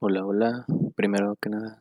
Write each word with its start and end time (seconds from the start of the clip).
Hola, 0.00 0.24
hola. 0.24 0.64
Primero 0.94 1.34
que 1.42 1.48
nada, 1.48 1.80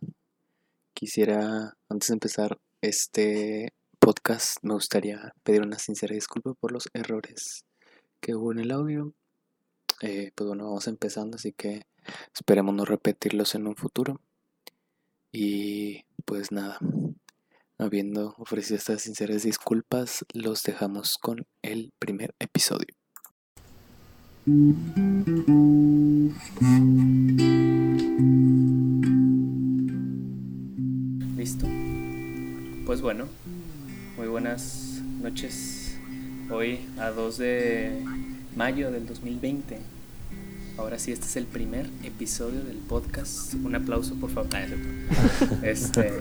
quisiera, 0.96 1.77
antes 1.88 2.08
de 2.08 2.14
empezar 2.14 2.58
este 2.82 3.74
podcast, 4.00 4.58
me 4.63 4.74
gustaría 4.74 5.36
pedir 5.43 5.61
una 5.61 5.77
sincera 5.77 6.16
disculpa 6.16 6.56
por 6.56 6.72
los 6.72 6.90
errores 6.95 7.64
que 8.20 8.34
hubo 8.34 8.52
en 8.52 8.57
el 8.57 8.71
audio. 8.71 9.14
Eh, 10.02 10.32
pues 10.34 10.48
bueno, 10.48 10.64
vamos 10.64 10.88
empezando, 10.88 11.36
así 11.36 11.54
que 11.54 11.84
esperemos 12.34 12.73
no 12.73 12.86
repetirlos 12.86 13.53
en 13.53 13.67
un 13.67 13.75
futuro. 13.75 14.20
Y 15.31 16.04
pues 16.25 16.52
nada, 16.52 16.79
habiendo 17.77 18.34
ofrecido 18.39 18.77
estas 18.77 19.04
sinceras 19.04 19.43
disculpas, 19.43 20.25
los 20.34 20.63
dejamos 20.63 21.20
con 21.20 21.45
el 21.61 21.93
primer 21.99 22.34
episodio. 22.39 22.95
Listo. 31.47 31.65
Pues 32.85 32.99
bueno, 32.99 33.23
muy 34.17 34.27
buenas 34.27 34.99
noches. 35.21 35.95
Hoy 36.51 36.85
a 36.99 37.11
2 37.11 37.37
de 37.37 38.03
mayo 38.57 38.91
del 38.91 39.07
2020. 39.07 39.79
Ahora 40.77 40.99
sí, 40.99 41.13
este 41.13 41.25
es 41.25 41.37
el 41.37 41.45
primer 41.45 41.89
episodio 42.03 42.61
del 42.65 42.75
podcast. 42.79 43.53
Un 43.53 43.75
aplauso, 43.75 44.15
por 44.15 44.29
favor. 44.29 44.49
Ah, 44.53 44.65
este, 45.63 46.20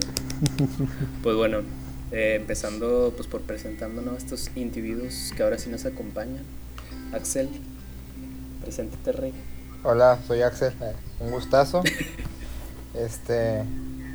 pues 1.24 1.34
bueno, 1.34 1.62
eh, 2.12 2.36
empezando 2.40 3.12
pues 3.16 3.26
por 3.26 3.40
presentándonos 3.40 4.14
a 4.14 4.18
estos 4.18 4.52
individuos 4.54 5.32
que 5.36 5.42
ahora 5.42 5.58
sí 5.58 5.68
nos 5.70 5.86
acompañan. 5.86 6.44
Axel, 7.12 7.48
preséntate, 8.62 9.10
Rey. 9.10 9.32
Hola, 9.82 10.20
soy 10.24 10.42
Axel. 10.42 10.72
eh, 10.80 10.92
Un 11.18 11.32
gustazo. 11.32 11.82
Este, 12.94 13.62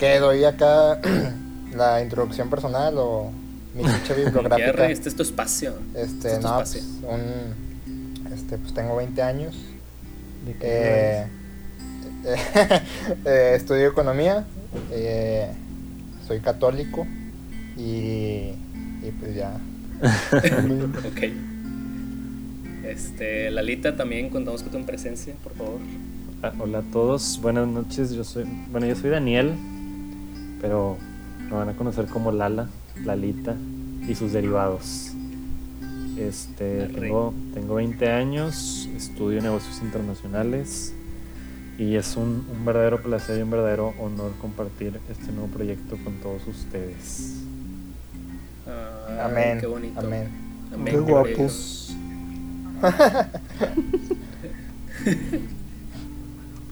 que 0.02 0.20
doy 0.20 0.44
acá 0.44 1.00
la 1.78 2.02
introducción 2.02 2.50
personal 2.50 2.96
o 2.98 3.32
mi 3.76 3.84
ficha 3.88 4.14
bibliográfica. 4.16 4.90
este 4.90 5.10
es 5.10 5.16
tu 5.16 5.22
espacio. 5.22 5.76
Este, 5.94 6.02
este 6.02 6.34
es 6.34 6.40
tu 6.40 6.48
no, 6.48 6.62
espacio. 6.62 6.82
pues, 7.02 7.14
un, 7.14 8.34
este, 8.34 8.58
pues 8.58 8.74
tengo 8.74 8.96
20 8.96 9.22
años. 9.22 9.56
¿De 10.46 10.54
qué 10.54 10.60
Eh, 10.64 11.28
eh, 13.26 13.54
estudio 13.56 13.90
economía. 13.90 14.44
eh, 14.92 15.52
soy 16.28 16.40
católico 16.40 17.06
y, 17.78 18.54
y 19.04 19.12
pues 19.20 19.36
ya. 19.36 19.54
Ok. 20.02 21.22
Este, 22.86 23.52
Lalita, 23.52 23.96
también 23.96 24.32
contamos 24.32 24.64
con 24.64 24.72
tu 24.72 24.84
presencia, 24.84 25.36
por 25.44 25.54
favor. 25.54 25.80
Ah, 26.42 26.52
Hola 26.58 26.80
a 26.80 26.82
todos, 26.92 27.40
buenas 27.40 27.68
noches. 27.68 28.12
Yo 28.12 28.24
soy, 28.24 28.46
bueno, 28.72 28.88
yo 28.88 28.96
soy 28.96 29.12
Daniel, 29.12 29.54
pero 30.62 30.98
me 31.50 31.52
van 31.52 31.70
a 31.70 31.74
conocer 31.74 32.06
como 32.06 32.32
Lala, 32.32 32.70
Lalita 33.04 33.56
y 34.08 34.16
sus 34.16 34.32
derivados. 34.32 35.12
Este, 36.18 36.88
tengo, 36.88 37.34
tengo 37.54 37.76
20 37.76 38.10
años, 38.10 38.88
estudio 38.96 39.42
negocios 39.42 39.82
internacionales 39.82 40.94
y 41.80 41.96
es 41.96 42.16
un, 42.16 42.46
un 42.52 42.64
verdadero 42.64 43.02
placer 43.02 43.40
y 43.40 43.42
un 43.42 43.50
verdadero 43.50 43.94
honor 44.00 44.32
compartir 44.40 45.00
este 45.10 45.32
nuevo 45.32 45.48
proyecto 45.48 45.98
con 46.04 46.14
todos 46.16 46.46
ustedes. 46.48 47.38
Ay, 48.68 49.20
Amén. 49.20 49.60
Qué 49.60 49.68
bonito. 49.68 50.00
Amén. 50.00 50.30
Amén. 50.72 50.86
Qué 50.86 50.92
gloria 50.92 51.16
a 51.16 51.22
guapo. 51.22 51.38
Dios. 51.38 51.96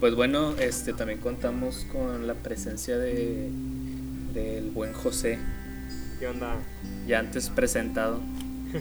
Pues 0.00 0.14
bueno, 0.14 0.54
este 0.58 0.94
también 0.94 1.20
contamos 1.20 1.86
con 1.92 2.26
la 2.26 2.32
presencia 2.32 2.96
de 2.96 3.50
del 4.32 4.70
buen 4.70 4.92
José, 4.92 5.38
¿Qué 6.18 6.26
onda? 6.26 6.56
ya 7.06 7.18
antes 7.20 7.48
presentado. 7.50 8.20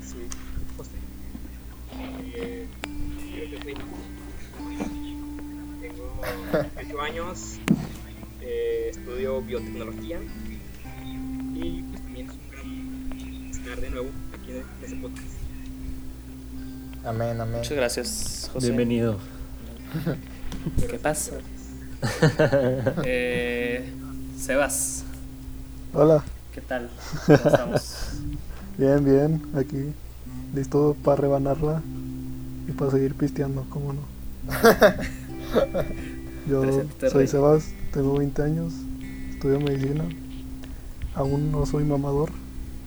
Sí, 0.00 0.16
José. 0.76 0.90
Eh, 2.34 2.66
yo 3.50 3.58
soy- 3.62 3.74
Tengo 5.82 6.20
18 6.74 7.00
años, 7.02 7.58
eh, 8.40 8.86
estudio 8.90 9.42
biotecnología 9.42 10.18
y 11.54 11.82
pues 11.82 12.02
también 12.02 12.26
es 12.28 12.32
un 12.34 12.50
gran 12.50 13.50
estar 13.50 13.80
de 13.80 13.90
nuevo 13.90 14.08
aquí 14.40 14.50
en 14.52 14.56
este 14.82 14.96
podcast. 14.96 15.28
Amén, 17.04 17.40
amén. 17.40 17.56
Muchas 17.58 17.76
gracias, 17.76 18.50
José. 18.52 18.66
Bienvenido. 18.68 19.18
¿Qué 20.88 20.98
pasa? 20.98 21.32
Eh, 23.04 23.84
Sebas, 24.38 25.02
Hola, 25.92 26.22
¿qué 26.54 26.60
tal? 26.60 26.88
¿Cómo 27.26 27.38
estamos? 27.38 27.96
bien, 28.78 29.04
bien, 29.04 29.42
aquí 29.56 29.92
listo 30.54 30.96
para 31.02 31.16
rebanarla 31.16 31.82
y 32.68 32.72
para 32.72 32.92
seguir 32.92 33.14
pisteando, 33.14 33.66
¿cómo 33.68 33.94
no? 33.94 34.00
Yo 36.48 36.62
soy 37.00 37.10
Rey. 37.10 37.26
Sebas, 37.26 37.70
tengo 37.92 38.16
20 38.16 38.42
años, 38.42 38.74
estudio 39.30 39.58
medicina, 39.58 40.04
aún 41.16 41.50
no 41.50 41.66
soy 41.66 41.82
mamador, 41.82 42.30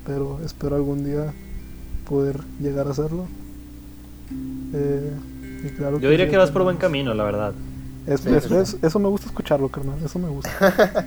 pero 0.05 0.39
espero 0.45 0.77
algún 0.77 1.03
día 1.03 1.33
poder 2.07 2.39
llegar 2.61 2.87
a 2.87 2.91
hacerlo. 2.91 3.27
Eh, 4.73 5.11
y 5.65 5.69
claro 5.71 5.99
Yo 5.99 6.09
diría 6.09 6.29
que 6.29 6.37
vas 6.37 6.49
por 6.49 6.63
buen 6.63 6.77
camino, 6.77 7.13
la 7.13 7.25
verdad. 7.25 7.53
Es- 8.07 8.21
Sí, 8.21 8.29
es- 8.29 8.43
sí, 8.43 8.49
sí. 8.49 8.55
es- 8.55 8.77
eso 8.81 8.99
me 8.99 9.07
gusta 9.09 9.27
escucharlo, 9.27 9.69
carnal, 9.69 9.99
eso 10.03 10.17
me 10.19 10.29
gusta. 10.29 10.49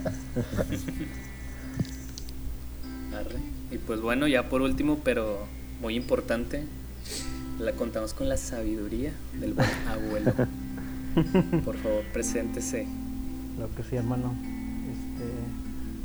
Arre. 3.12 3.38
Y 3.70 3.78
pues 3.78 4.00
bueno, 4.00 4.26
ya 4.28 4.48
por 4.48 4.62
último, 4.62 4.98
pero 5.04 5.38
muy 5.80 5.96
importante, 5.96 6.64
la 7.58 7.72
contamos 7.72 8.14
con 8.14 8.28
la 8.28 8.36
sabiduría 8.36 9.12
del 9.40 9.54
buen 9.54 9.68
abuelo. 9.88 10.32
Por 11.64 11.76
favor, 11.76 12.02
preséntese. 12.12 12.86
Lo 13.58 13.72
que 13.74 13.82
sí, 13.84 13.96
hermano. 13.96 14.32
Este, 14.90 15.30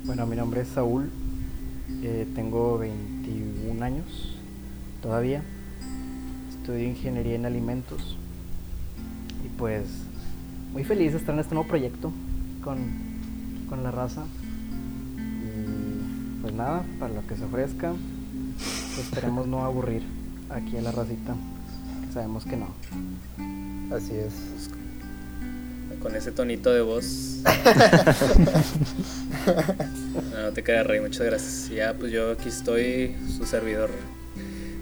bueno, 0.06 0.26
mi 0.28 0.36
nombre 0.36 0.62
es 0.62 0.68
Saúl. 0.70 1.10
eh, 2.04 2.28
tengo 2.36 2.78
21 2.78 3.84
años 3.84 4.38
todavía. 5.02 5.42
Estudio 6.52 6.84
ingeniería 6.88 7.36
en 7.36 7.46
alimentos. 7.48 8.16
Y 9.44 9.50
pues, 9.58 9.86
muy 10.74 10.84
feliz 10.84 11.12
de 11.14 11.18
estar 11.18 11.34
en 11.34 11.42
este 11.42 11.54
nuevo 11.54 11.68
proyecto 11.68 12.12
con, 12.64 12.78
con 13.70 13.84
la 13.84 13.92
raza. 13.92 14.24
Y 15.18 16.42
pues 16.42 16.54
nada, 16.54 16.84
para 17.00 17.14
lo 17.14 17.26
que 17.28 17.36
se 17.36 17.44
ofrezca, 17.44 17.94
esperemos 19.00 19.48
no 19.48 19.64
aburrir 19.64 20.04
aquí 20.50 20.78
a 20.78 20.82
la 20.82 20.92
racita. 20.92 21.36
que 22.06 22.14
sabemos 22.14 22.46
que 22.46 22.58
no. 22.58 22.68
Así 23.96 24.14
es. 24.14 24.70
Con 26.02 26.16
ese 26.16 26.32
tonito 26.32 26.72
de 26.72 26.82
voz. 26.82 27.44
No, 30.32 30.44
no 30.44 30.52
te 30.52 30.64
quedas 30.64 30.86
rey, 30.86 31.00
muchas 31.00 31.26
gracias. 31.26 31.70
Ya, 31.70 31.94
pues 31.94 32.12
yo 32.12 32.32
aquí 32.32 32.50
estoy, 32.50 33.16
su 33.36 33.46
servidor 33.46 33.90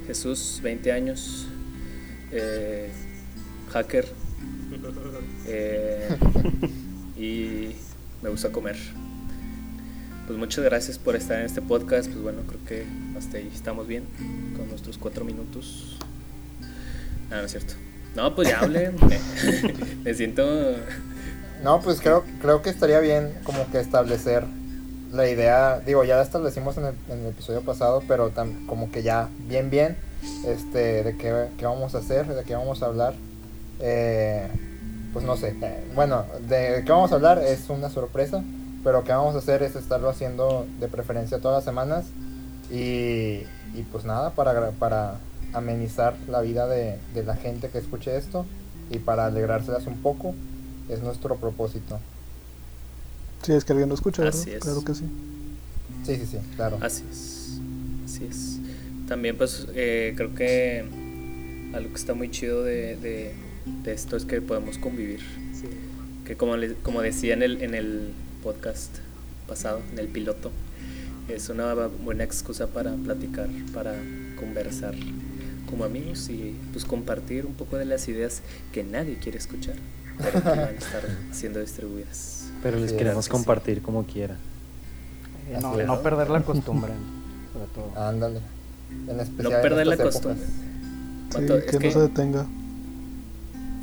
Jesús, 0.07 0.59
20 0.63 0.91
años, 0.91 1.47
eh, 2.31 2.89
hacker, 3.71 4.07
eh, 5.47 6.07
y 7.17 7.75
me 8.21 8.29
gusta 8.29 8.51
comer. 8.51 8.77
Pues 10.25 10.37
muchas 10.37 10.63
gracias 10.65 10.97
por 10.99 11.15
estar 11.15 11.39
en 11.39 11.45
este 11.45 11.61
podcast. 11.61 12.09
Pues 12.09 12.21
bueno, 12.21 12.41
creo 12.47 12.59
que 12.65 12.85
hasta 13.17 13.37
ahí 13.37 13.49
estamos 13.53 13.87
bien 13.87 14.03
con 14.57 14.67
nuestros 14.69 14.97
cuatro 14.97 15.23
minutos. 15.23 15.97
Ah, 17.31 17.37
no 17.37 17.43
es 17.43 17.51
cierto. 17.51 17.73
No, 18.15 18.35
pues 18.35 18.49
ya 18.49 18.59
hable. 18.59 18.91
me, 18.91 19.19
me 20.03 20.13
siento. 20.13 20.45
No, 21.63 21.81
pues 21.81 22.01
creo, 22.01 22.23
creo 22.41 22.61
que 22.61 22.69
estaría 22.69 22.99
bien 22.99 23.33
como 23.43 23.69
que 23.71 23.79
establecer 23.79 24.43
la 25.11 25.29
idea, 25.29 25.79
digo, 25.79 26.03
ya 26.03 26.17
la 26.17 26.23
establecimos 26.23 26.77
en 26.77 26.85
el, 26.85 26.93
en 27.09 27.19
el 27.19 27.27
episodio 27.27 27.61
pasado, 27.61 28.03
pero 28.07 28.31
tam- 28.33 28.65
como 28.65 28.91
que 28.91 29.01
ya 29.03 29.29
bien, 29.47 29.69
bien, 29.69 29.95
este, 30.45 31.03
de 31.03 31.15
qué, 31.17 31.47
qué 31.57 31.65
vamos 31.65 31.95
a 31.95 31.99
hacer, 31.99 32.27
de 32.27 32.43
qué 32.43 32.53
vamos 32.55 32.83
a 32.83 32.87
hablar. 32.87 33.13
Eh, 33.79 34.47
pues 35.13 35.25
no 35.25 35.35
sé, 35.37 35.55
eh, 35.61 35.83
bueno, 35.95 36.25
de 36.47 36.83
qué 36.85 36.91
vamos 36.91 37.11
a 37.11 37.15
hablar 37.15 37.39
es 37.39 37.69
una 37.69 37.89
sorpresa, 37.89 38.43
pero 38.83 39.03
qué 39.03 39.11
vamos 39.11 39.35
a 39.35 39.39
hacer 39.39 39.63
es 39.63 39.75
estarlo 39.75 40.09
haciendo 40.09 40.65
de 40.79 40.87
preferencia 40.87 41.39
todas 41.39 41.57
las 41.57 41.63
semanas 41.65 42.05
y, 42.71 43.43
y 43.73 43.85
pues 43.91 44.05
nada, 44.05 44.31
para, 44.31 44.53
gra- 44.53 44.71
para 44.71 45.15
amenizar 45.53 46.15
la 46.27 46.41
vida 46.41 46.67
de, 46.67 46.97
de 47.13 47.23
la 47.23 47.35
gente 47.35 47.69
que 47.69 47.77
escuche 47.77 48.15
esto 48.17 48.45
y 48.89 48.99
para 48.99 49.25
alegrárselas 49.25 49.87
un 49.87 49.97
poco, 49.97 50.33
es 50.89 51.01
nuestro 51.01 51.35
propósito. 51.37 51.99
Si 53.43 53.53
es 53.53 53.63
que 53.65 53.73
alguien 53.73 53.89
lo 53.89 53.95
escucha, 53.95 54.23
¿verdad? 54.23 54.39
Así 54.39 54.51
es. 54.51 54.59
Claro 54.63 54.83
que 54.83 54.93
sí. 54.93 55.05
Sí, 56.05 56.15
sí, 56.17 56.25
sí, 56.25 56.37
claro. 56.55 56.77
Así 56.81 57.03
es. 57.09 57.59
Así 58.05 58.25
es. 58.25 58.59
También, 59.07 59.37
pues, 59.37 59.67
eh, 59.73 60.13
creo 60.15 60.33
que 60.35 60.85
algo 61.73 61.89
que 61.89 61.95
está 61.95 62.13
muy 62.13 62.29
chido 62.31 62.63
de, 62.63 62.95
de, 62.97 63.33
de 63.83 63.93
esto 63.93 64.15
es 64.17 64.25
que 64.25 64.41
podemos 64.41 64.77
convivir. 64.77 65.19
Sí. 65.53 65.67
que 66.25 66.35
como, 66.35 66.57
le- 66.57 66.73
como 66.75 67.01
decía 67.01 67.33
en 67.33 67.41
el, 67.41 67.61
en 67.61 67.73
el 67.73 68.09
podcast 68.43 68.97
pasado, 69.47 69.81
en 69.93 69.97
el 69.99 70.07
piloto, 70.07 70.51
es 71.29 71.49
una 71.49 71.73
buena 71.73 72.23
excusa 72.23 72.67
para 72.67 72.93
platicar, 72.95 73.47
para 73.73 73.95
conversar 74.37 74.93
como 75.69 75.83
amigos 75.85 76.29
y 76.29 76.55
pues 76.73 76.85
compartir 76.85 77.45
un 77.45 77.53
poco 77.53 77.77
de 77.77 77.85
las 77.85 78.07
ideas 78.07 78.41
que 78.71 78.83
nadie 78.83 79.17
quiere 79.19 79.37
escuchar, 79.37 79.75
pero 80.17 80.41
que 80.43 80.49
van 80.49 80.59
a 80.59 80.69
estar 80.71 81.01
siendo 81.31 81.59
distribuidas. 81.61 82.49
Pero 82.61 82.77
les 82.79 82.91
Sí, 82.91 82.97
queremos 82.97 83.25
sí. 83.25 83.31
compartir 83.31 83.81
como 83.81 84.05
quiera. 84.05 84.35
No, 85.61 85.75
no 85.77 86.01
perder 86.01 86.29
la 86.29 86.41
costumbre, 86.43 86.91
sobre 87.53 87.67
todo. 87.73 88.01
Ándale. 88.01 88.39
En 89.07 89.19
especial 89.19 89.43
No 89.51 89.55
en 89.57 89.61
perder 89.61 89.87
la 89.87 89.97
costumbre. 89.97 90.39
Sí, 90.45 91.31
¿Cuánto- 91.31 91.59
que 91.65 91.77
es 91.77 91.83
no 91.83 91.91
se 91.91 91.99
detenga. 91.99 92.45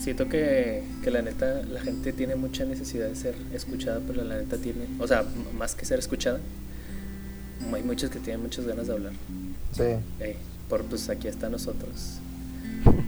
Siento 0.05 0.29
que, 0.29 0.83
que 1.03 1.11
la 1.11 1.23
neta, 1.23 1.63
la 1.63 1.81
gente 1.81 2.13
tiene 2.13 2.37
mucha 2.37 2.67
necesidad 2.67 3.09
de 3.09 3.17
ser 3.17 3.35
escuchada, 3.55 4.01
pero 4.07 4.23
la 4.23 4.37
neta 4.37 4.59
tiene, 4.59 4.87
o 4.99 5.09
sea, 5.09 5.25
más 5.57 5.75
que 5.75 5.87
ser 5.87 5.99
escuchada, 5.99 6.41
hay 7.73 7.83
muchos 7.83 8.11
que 8.11 8.19
tienen 8.19 8.43
muchas 8.43 8.67
ganas 8.67 8.87
de 8.87 8.93
hablar. 8.93 9.13
Sí. 9.73 9.85
Por 10.69 10.85
pues 10.85 11.09
aquí 11.09 11.27
está 11.27 11.49
nosotros. 11.49 12.19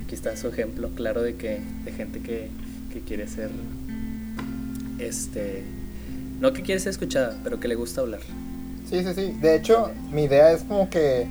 Aquí 0.04 0.14
está 0.14 0.34
su 0.38 0.48
ejemplo 0.48 0.88
claro 0.94 1.22
de 1.22 1.36
que 1.36 1.60
de 1.84 1.92
gente 1.92 2.20
que, 2.20 2.48
que 2.90 3.00
quiere 3.00 3.28
ser 3.28 3.50
este 4.98 5.64
no 6.40 6.54
que 6.54 6.62
quiere 6.62 6.80
ser 6.80 6.90
escuchada, 6.90 7.38
pero 7.44 7.60
que 7.60 7.68
le 7.68 7.74
gusta 7.74 8.00
hablar. 8.00 8.20
Sí, 8.88 9.02
sí, 9.04 9.12
sí. 9.14 9.36
De 9.40 9.54
hecho, 9.54 9.90
mi 10.10 10.24
idea 10.24 10.52
es 10.52 10.62
como 10.62 10.88
que 10.88 11.26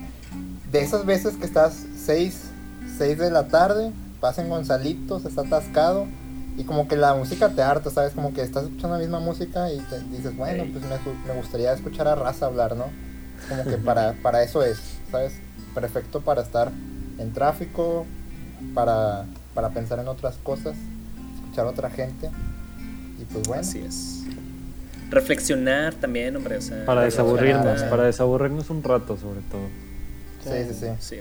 de 0.72 0.80
esas 0.80 1.06
veces 1.06 1.36
que 1.36 1.46
estás 1.46 1.86
6, 2.06 2.42
6 2.98 3.18
de 3.18 3.32
la 3.32 3.48
tarde, 3.48 3.92
vas 4.26 4.38
en 4.40 4.50
Gonzalitos, 4.50 5.26
está 5.26 5.42
atascado 5.42 6.08
y 6.58 6.64
como 6.64 6.88
que 6.88 6.96
la 6.96 7.14
música 7.14 7.50
te 7.50 7.62
harta, 7.62 7.90
¿sabes? 7.90 8.14
Como 8.14 8.34
que 8.34 8.42
estás 8.42 8.64
escuchando 8.64 8.96
la 8.96 9.02
misma 9.02 9.20
música 9.20 9.72
y 9.72 9.80
te 9.80 10.00
dices, 10.16 10.36
bueno, 10.36 10.64
pues 10.72 10.84
me, 10.86 10.98
me 11.28 11.40
gustaría 11.40 11.74
escuchar 11.74 12.08
a 12.08 12.16
Raza 12.16 12.46
hablar, 12.46 12.76
¿no? 12.76 12.86
Como 13.50 13.64
que 13.66 13.78
para, 13.78 14.14
para 14.24 14.44
eso 14.44 14.64
es, 14.64 14.80
¿sabes? 15.12 15.34
Perfecto 15.74 16.22
para 16.22 16.42
estar 16.42 16.72
en 17.18 17.34
tráfico, 17.34 18.06
para, 18.74 19.26
para 19.54 19.70
pensar 19.70 20.00
en 20.00 20.08
otras 20.08 20.38
cosas, 20.38 20.76
escuchar 21.36 21.68
a 21.68 21.70
otra 21.70 21.90
gente 21.90 22.30
y 23.20 23.26
pues 23.26 23.48
bueno. 23.48 23.62
Así 23.62 23.80
es. 23.80 24.24
Reflexionar 25.10 25.94
también, 25.94 26.36
hombre, 26.36 26.58
o 26.58 26.62
sea, 26.62 26.84
Para 26.86 27.04
desaburrirnos, 27.04 27.84
para 27.84 28.04
desaburrirnos 28.04 28.70
un 28.70 28.82
rato 28.82 29.18
sobre 29.18 29.42
todo. 29.42 29.68
Sí, 30.44 30.74
sí, 30.74 30.74
sí. 30.74 30.88
Sí. 31.00 31.16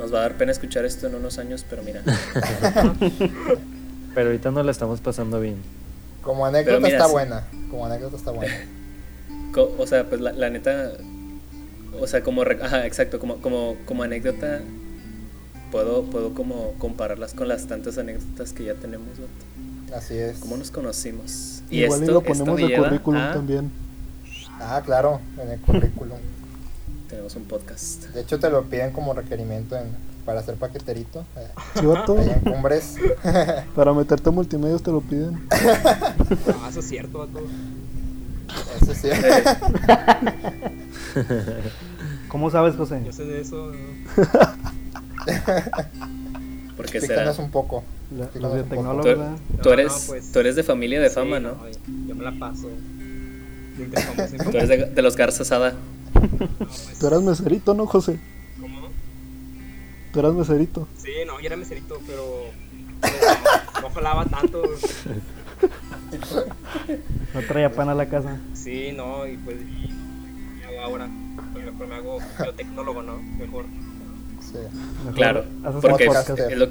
Nos 0.00 0.14
va 0.14 0.18
a 0.18 0.22
dar 0.22 0.38
pena 0.38 0.50
escuchar 0.50 0.86
esto 0.86 1.06
en 1.08 1.14
unos 1.14 1.38
años, 1.38 1.64
pero 1.68 1.82
mira. 1.82 2.00
Pero 4.14 4.26
ahorita 4.26 4.50
no 4.50 4.62
la 4.64 4.72
estamos 4.72 5.00
pasando 5.00 5.38
bien. 5.40 5.56
Como 6.22 6.44
anécdota 6.44 6.78
mira, 6.80 6.96
está 6.96 7.06
sí. 7.06 7.12
buena, 7.12 7.44
como 7.70 7.86
anécdota 7.86 8.16
está 8.16 8.30
buena. 8.32 8.52
Co- 9.52 9.74
o 9.78 9.86
sea, 9.86 10.08
pues 10.08 10.20
la, 10.20 10.32
la 10.32 10.50
neta, 10.50 10.92
o 12.00 12.06
sea, 12.06 12.22
como, 12.22 12.42
ajá, 12.42 12.86
exacto, 12.86 13.20
como, 13.20 13.36
como, 13.42 13.76
como 13.86 14.02
anécdota, 14.02 14.60
puedo, 15.70 16.02
puedo 16.04 16.34
como 16.34 16.72
compararlas 16.78 17.34
con 17.34 17.46
las 17.46 17.66
tantas 17.66 17.98
anécdotas 17.98 18.52
que 18.52 18.64
ya 18.64 18.74
tenemos, 18.74 19.08
vato. 19.10 19.96
Así 19.96 20.16
es. 20.16 20.38
¿Cómo 20.38 20.56
nos 20.56 20.70
conocimos? 20.70 21.62
Igual 21.70 22.02
y 22.02 22.06
lo 22.06 22.22
ponemos 22.22 22.60
me 22.60 22.68
de 22.68 22.76
currículum 22.76 23.20
a- 23.20 23.32
también. 23.32 23.70
Ah, 24.60 24.82
claro, 24.84 25.20
en 25.40 25.50
el 25.50 25.60
currículum. 25.60 26.18
Tenemos 27.10 27.34
un 27.34 27.44
podcast. 27.44 28.04
De 28.14 28.20
hecho, 28.20 28.38
te 28.38 28.48
lo 28.50 28.62
piden 28.64 28.92
como 28.92 29.12
requerimiento 29.14 29.76
en, 29.76 29.88
para 30.24 30.40
hacer 30.40 30.54
paqueterito. 30.54 31.24
eh, 31.36 31.82
vato, 31.82 32.16
Allá 32.18 32.34
en 32.34 32.40
Cumbres. 32.52 32.94
para 33.74 33.92
meterte 33.92 34.28
a 34.28 34.32
multimedios 34.32 34.82
te 34.82 34.90
lo 34.92 35.00
piden. 35.00 35.46
Ah, 36.62 36.68
eso 36.70 36.80
es 36.80 36.88
cierto, 36.88 37.18
vato. 37.18 37.40
Eso 38.80 38.94
sí. 38.94 39.08
¿Cómo 42.28 42.50
sabes, 42.50 42.76
José? 42.76 43.02
Yo 43.04 43.12
sé 43.12 43.24
de 43.24 43.40
eso. 43.40 43.72
¿no? 43.72 44.24
¿Por 46.76 46.86
qué 46.86 47.00
será? 47.00 47.32
Un 47.38 47.50
poco. 47.50 47.82
La- 48.16 48.28
los 48.40 48.54
biotecnólogos, 48.54 49.02
Tú, 49.02 49.08
¿verdad? 49.08 49.32
tú 49.62 49.68
No, 49.68 49.72
eres, 49.72 49.92
no, 49.92 49.98
pues. 50.08 50.32
tú 50.32 50.38
eres 50.40 50.56
de 50.56 50.62
familia 50.62 51.00
de 51.00 51.08
Sí, 51.08 51.14
fama, 51.16 51.40
¿no? 51.40 51.56
Yo 52.06 52.14
me 52.14 52.24
la 52.24 52.32
paso. 52.38 52.68
Tú 53.76 53.84
eres 54.56 54.68
de, 54.68 54.84
de 54.86 55.02
los 55.02 55.16
Garza 55.16 55.44
Sada. 55.44 55.74
Tú 57.00 57.06
eras 57.06 57.22
meserito, 57.22 57.74
¿no, 57.74 57.86
José? 57.86 58.18
¿Cómo? 58.60 58.88
Tú 60.12 60.20
eras 60.20 60.32
meserito. 60.34 60.88
Sí, 60.98 61.10
no, 61.26 61.40
yo 61.40 61.46
era 61.46 61.56
meserito, 61.56 62.00
pero. 62.06 62.44
pero 63.00 63.14
no, 63.74 63.80
no 63.88 63.90
jalaba 63.94 64.24
tanto. 64.26 64.62
No 67.34 67.40
traía 67.46 67.72
pan 67.72 67.88
a 67.88 67.94
la 67.94 68.08
casa. 68.08 68.38
Sí, 68.54 68.92
no, 68.94 69.26
y 69.26 69.36
pues. 69.38 69.56
¿Qué 70.60 70.66
hago 70.66 70.80
ahora? 70.80 71.08
Pues 71.52 71.64
mejor 71.64 71.86
me 71.86 71.94
hago 71.94 72.18
biotecnólogo, 72.42 73.02
¿no? 73.02 73.16
Mejor. 73.38 73.64
Sí. 74.40 74.58
Mejor 74.98 75.14
Claro, 75.14 75.44
porque 75.80 76.04
es, 76.06 76.28
es 76.30 76.58
lo, 76.58 76.64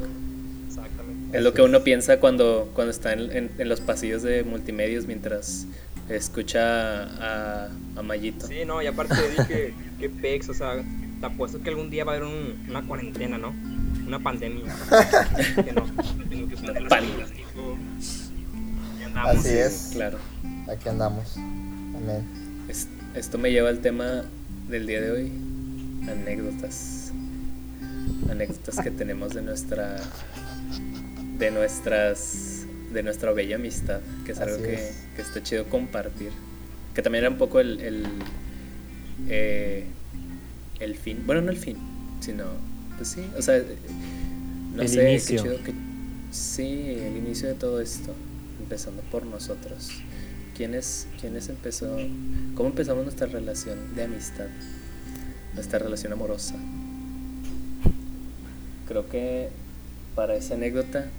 Exactamente. 0.67 1.37
es 1.37 1.43
lo 1.43 1.53
que 1.53 1.61
uno 1.61 1.81
piensa 1.83 2.19
cuando, 2.19 2.69
cuando 2.73 2.91
está 2.91 3.13
en, 3.13 3.31
en- 3.35 3.51
en 3.57 3.69
los 3.69 3.79
pasillos 3.79 4.21
de 4.23 4.43
multimedios 4.43 5.05
mientras 5.05 5.65
escucha 6.09 7.03
a, 7.03 7.69
a 7.95 8.01
Mayito. 8.01 8.47
Sí, 8.47 8.65
no, 8.65 8.81
y 8.81 8.87
aparte 8.87 9.15
dije, 9.37 9.73
qué 9.99 10.09
pex, 10.09 10.49
o 10.49 10.53
sea, 10.53 10.73
te 11.19 11.25
apuesto 11.25 11.61
que 11.61 11.69
algún 11.69 11.89
día 11.89 12.03
va 12.05 12.13
a 12.13 12.15
haber 12.15 12.27
un- 12.27 12.65
una 12.69 12.81
cuarentena, 12.85 13.37
¿no? 13.37 13.53
Una 14.07 14.19
pandemia. 14.19 14.63
que 15.63 15.71
no, 15.73 15.83
tengo 16.29 16.47
que 16.47 16.55
poner 16.55 16.81
las 16.81 16.89
Pandemia. 16.89 17.15
pilas, 17.25 17.31
tipo, 17.31 17.77
y 18.99 19.03
andamos. 19.03 19.35
Así 19.35 19.49
es. 19.49 19.89
Claro. 19.93 20.17
Aquí 20.67 20.89
andamos. 20.89 21.37
Amén. 21.37 22.25
Es- 22.67 22.87
esto 23.15 23.37
me 23.37 23.51
lleva 23.51 23.69
al 23.69 23.79
tema 23.79 24.23
del 24.67 24.87
día 24.87 25.01
de 25.01 25.11
hoy. 25.11 25.31
Anécdotas. 26.09 27.11
Anécdotas 28.31 28.79
que 28.83 28.91
tenemos 28.91 29.33
de 29.33 29.41
nuestra. 29.41 29.97
de 31.37 31.51
nuestras. 31.51 32.48
De 32.93 33.03
nuestra 33.03 33.31
bella 33.31 33.55
amistad. 33.55 34.01
Que 34.25 34.31
es 34.33 34.39
algo 34.39 34.61
que, 34.61 34.73
es. 34.75 34.91
que 35.15 35.21
está 35.21 35.41
chido 35.43 35.65
compartir. 35.65 36.31
Que 36.93 37.01
también 37.01 37.23
era 37.25 37.31
un 37.31 37.37
poco 37.37 37.59
el. 37.59 37.79
el, 37.81 38.05
eh, 39.27 39.85
el 40.79 40.95
fin. 40.95 41.23
Bueno, 41.25 41.41
no 41.41 41.51
el 41.51 41.57
fin, 41.57 41.77
sino. 42.21 42.45
Pues 42.97 43.09
sí, 43.09 43.21
o 43.37 43.41
sea. 43.41 43.57
eh, 43.57 43.65
No 44.75 44.81
El 44.81 44.89
sé, 44.89 45.09
inicio. 45.11 45.43
qué 45.43 45.49
chido 45.49 45.63
que. 45.63 45.73
Sí, 46.31 46.95
el 46.99 47.17
inicio 47.17 47.47
de 47.47 47.55
todo 47.55 47.81
esto. 47.81 48.13
Empezando 48.59 49.01
por 49.03 49.25
nosotros. 49.25 49.89
¿Quiénes, 50.55 51.07
¿Quiénes 51.19 51.47
empezó? 51.49 51.97
¿Cómo 52.55 52.69
empezamos 52.69 53.03
nuestra 53.03 53.27
relación 53.27 53.95
de 53.95 54.03
amistad? 54.03 54.47
Nuestra 55.55 55.79
relación 55.79 56.11
amorosa. 56.13 56.55
Creo 58.87 59.07
que 59.09 59.49
para 60.15 60.35
esa 60.35 60.55
anécdota 60.55 61.09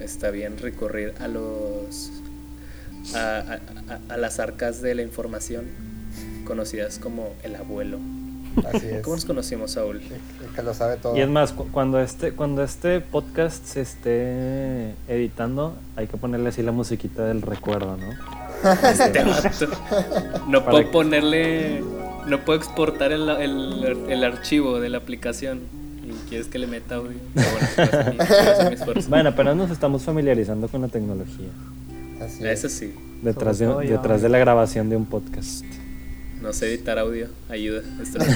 está 0.00 0.30
bien 0.30 0.58
recurrir 0.58 1.14
a 1.20 1.28
los 1.28 2.10
a, 3.14 3.38
a- 3.88 4.14
a- 4.14 4.16
las 4.16 4.40
arcas 4.40 4.82
de 4.82 4.94
la 4.94 5.02
información 5.02 5.66
conocidas 6.44 6.98
como 6.98 7.32
el 7.42 7.54
abuelo. 7.56 7.98
Así 8.72 8.86
es. 8.86 9.02
¿Cómo 9.02 9.16
nos 9.16 9.24
conocimos, 9.26 9.72
Saúl? 9.72 9.98
El, 10.00 10.46
el 10.48 10.54
que 10.54 10.62
lo 10.62 10.72
sabe 10.72 10.96
todo. 10.96 11.14
Y 11.16 11.20
es 11.20 11.28
más, 11.28 11.52
cu- 11.52 11.68
cuando 11.70 12.00
este, 12.00 12.32
cuando 12.32 12.62
este 12.64 13.00
podcast 13.00 13.64
se 13.66 13.82
esté 13.82 14.94
editando, 15.08 15.76
hay 15.94 16.06
que 16.06 16.16
ponerle 16.16 16.48
así 16.48 16.62
la 16.62 16.72
musiquita 16.72 17.24
del 17.26 17.42
recuerdo, 17.42 17.96
¿no? 17.98 18.08
Este. 18.90 19.22
No 20.48 20.64
puedo 20.64 20.78
que- 20.78 20.86
ponerle. 20.86 21.82
No 22.26 22.44
puedo 22.44 22.58
exportar 22.58 23.12
el, 23.12 23.28
el- 23.28 24.06
el 24.08 24.24
archivo 24.24 24.80
de 24.80 24.88
la 24.88 24.98
aplicación. 24.98 25.60
Quieres 26.28 26.48
que 26.48 26.58
le 26.58 26.66
meta 26.66 26.96
audio. 26.96 27.18
Pero 27.34 27.46
bueno, 27.50 28.22
a 28.22 28.66
a. 29.00 29.08
Bueno, 29.08 29.28
apenas 29.30 29.56
nos 29.56 29.70
estamos 29.70 30.02
familiarizando 30.02 30.66
con 30.68 30.82
la 30.82 30.88
tecnología. 30.88 31.48
Así 32.20 32.44
es. 32.44 32.64
Eso 32.64 32.68
sí. 32.68 32.92
Detrás, 33.22 33.58
de, 33.58 33.66
detrás 33.88 34.22
de 34.22 34.28
la 34.28 34.38
grabación 34.38 34.88
de 34.90 34.96
un 34.96 35.06
podcast. 35.06 35.64
No 36.42 36.52
sé 36.52 36.66
editar 36.74 36.98
audio. 36.98 37.28
Ayuda. 37.48 37.82
Esto- 38.02 38.18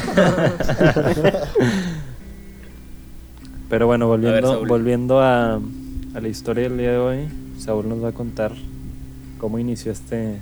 Pero 3.68 3.86
bueno, 3.86 4.06
volviendo, 4.08 4.52
Saúl. 4.54 4.68
volviendo 4.68 5.20
a, 5.20 5.54
a 5.56 6.20
la 6.20 6.28
historia 6.28 6.64
del 6.64 6.78
día 6.78 6.90
de 6.92 6.98
hoy, 6.98 7.28
Saúl 7.58 7.88
nos 7.88 8.02
va 8.02 8.08
a 8.08 8.12
contar 8.12 8.52
cómo 9.38 9.58
inició 9.58 9.92
este, 9.92 10.36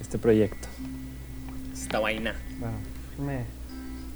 este 0.00 0.18
proyecto. 0.18 0.68
Esta 1.72 1.98
vaina. 1.98 2.34
Bueno, 2.60 2.76
me, 3.26 3.44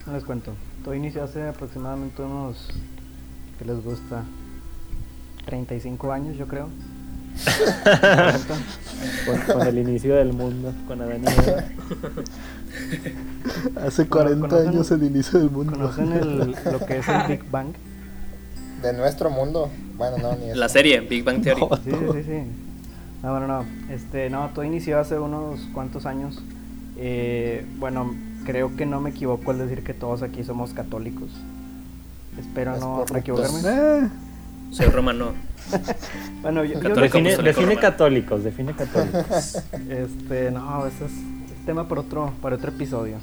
no 0.06 0.12
les 0.14 0.24
cuento. 0.24 0.54
Todo 0.84 0.94
inició 0.94 1.24
hace 1.24 1.46
aproximadamente 1.48 2.22
unos, 2.22 2.68
¿qué 3.58 3.64
les 3.64 3.82
gusta? 3.84 4.24
35 5.46 6.12
años, 6.12 6.36
yo 6.36 6.46
creo. 6.46 6.68
40. 7.82 8.54
Con, 9.26 9.40
con 9.58 9.66
el 9.66 9.78
inicio 9.78 10.14
del 10.14 10.32
mundo, 10.32 10.72
con 10.86 11.00
Adán 11.00 11.22
y 11.24 11.48
Eva. 11.48 11.64
Hace 13.84 14.06
40 14.06 14.46
¿conocen- 14.48 14.68
años 14.68 14.90
el 14.92 15.02
inicio 15.02 15.38
del 15.40 15.50
mundo. 15.50 15.72
¿Conocen 15.72 16.12
el, 16.12 16.38
lo 16.70 16.86
que 16.86 16.98
es 16.98 17.08
el 17.08 17.22
Big 17.28 17.50
Bang? 17.50 17.68
De 18.82 18.92
nuestro 18.92 19.30
mundo. 19.30 19.70
Bueno, 19.96 20.18
no, 20.18 20.36
ni 20.36 20.50
eso. 20.50 20.56
La 20.56 20.68
serie, 20.68 21.00
Big 21.00 21.24
Bang 21.24 21.42
Theory. 21.42 21.62
Sí, 21.84 21.90
sí, 21.90 21.96
sí, 22.12 22.22
sí. 22.22 22.42
No, 23.24 23.30
bueno, 23.32 23.46
no. 23.48 23.64
Este, 23.92 24.30
no, 24.30 24.50
todo 24.54 24.64
inició 24.64 25.00
hace 25.00 25.18
unos 25.18 25.60
cuantos 25.72 26.06
años. 26.06 26.40
Eh, 26.96 27.66
bueno, 27.78 28.14
creo 28.44 28.74
que 28.76 28.86
no 28.86 29.00
me 29.00 29.10
equivoco 29.10 29.50
al 29.50 29.58
decir 29.58 29.82
que 29.84 29.94
todos 29.94 30.22
aquí 30.22 30.44
somos 30.44 30.72
católicos. 30.72 31.30
Espero 32.38 32.74
Es 32.74 32.80
no 32.80 33.04
correcto. 33.06 33.16
equivocarme. 33.18 33.60
Eh, 33.64 34.08
Soy 34.70 34.86
romano. 34.86 35.32
Bueno, 36.42 36.64
yo, 36.64 36.74
yo- 36.74 36.80
Católico. 36.80 37.18
Define, 37.18 37.36
define 37.36 37.76
católicos, 37.76 38.42
define 38.42 38.74
católicos. 38.74 39.62
este, 39.88 40.50
no, 40.50 40.86
ese 40.86 41.04
es 41.04 41.12
tema 41.64 41.86
para 41.86 42.00
otro, 42.00 42.32
para 42.42 42.56
otro 42.56 42.70
episodio. 42.70 43.18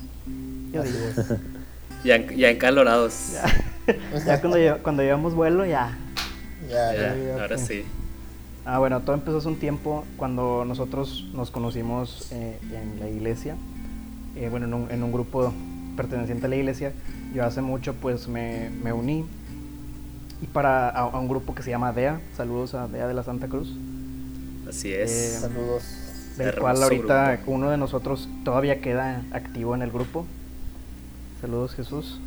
Yo 0.72 0.84
digo. 0.84 0.98
Ya, 2.06 2.16
en- 2.16 2.30
ya 2.38 2.50
encalorados. 2.50 3.34
Ya 4.26 4.40
cuando, 4.40 4.58
cuando 4.82 5.04
llevamos 5.04 5.36
vuelo, 5.36 5.66
ya. 5.66 5.98
Ya, 6.70 6.94
Ya, 6.94 7.14
ya, 7.18 7.42
ahora 7.42 7.58
sí. 7.58 7.84
Ah, 8.64 8.80
bueno, 8.80 9.02
todo 9.02 9.16
empezó 9.16 9.40
hace 9.40 9.50
un 9.50 9.58
tiempo 9.60 10.06
cuando 10.16 10.64
nosotros 10.66 11.26
nos 11.34 11.52
conocimos 11.52 12.32
eh, 12.32 12.58
en 12.72 13.02
la 13.02 13.10
iglesia. 13.10 13.58
Eh, 14.36 14.48
bueno, 14.50 14.66
en 14.68 14.74
un, 14.74 14.92
en 14.92 15.04
un 15.04 15.12
grupo 15.12 15.54
perteneciente 15.96 16.46
a 16.46 16.50
la 16.50 16.56
iglesia. 16.56 16.94
Yo 17.34 17.46
hace 17.46 17.62
mucho 17.62 17.94
pues 17.94 18.28
me, 18.28 18.70
me 18.84 18.94
uní 18.94 19.26
y 20.42 20.48
para 20.48 20.90
a, 20.90 21.02
a 21.02 21.20
un 21.20 21.28
grupo 21.28 21.54
que 21.54 21.64
se 21.64 21.70
llama 21.70 21.92
DEA. 21.92 22.22
Saludos 22.36 22.74
a 22.74 22.88
DEA 22.88 23.08
de 23.08 23.14
la 23.14 23.24
Santa 23.24 23.48
Cruz. 23.48 23.76
Así 24.68 24.94
es. 24.94 25.12
Eh, 25.12 25.40
Saludos. 25.42 25.84
Del 26.38 26.56
cual 26.56 26.82
ahorita 26.82 27.36
grupo. 27.36 27.52
uno 27.52 27.70
de 27.70 27.78
nosotros 27.78 28.30
todavía 28.46 28.80
queda 28.80 29.24
activo 29.32 29.76
en 29.76 29.82
el 29.82 29.92
grupo. 29.92 30.26
Saludos 31.42 31.76
Jesús. 31.76 32.20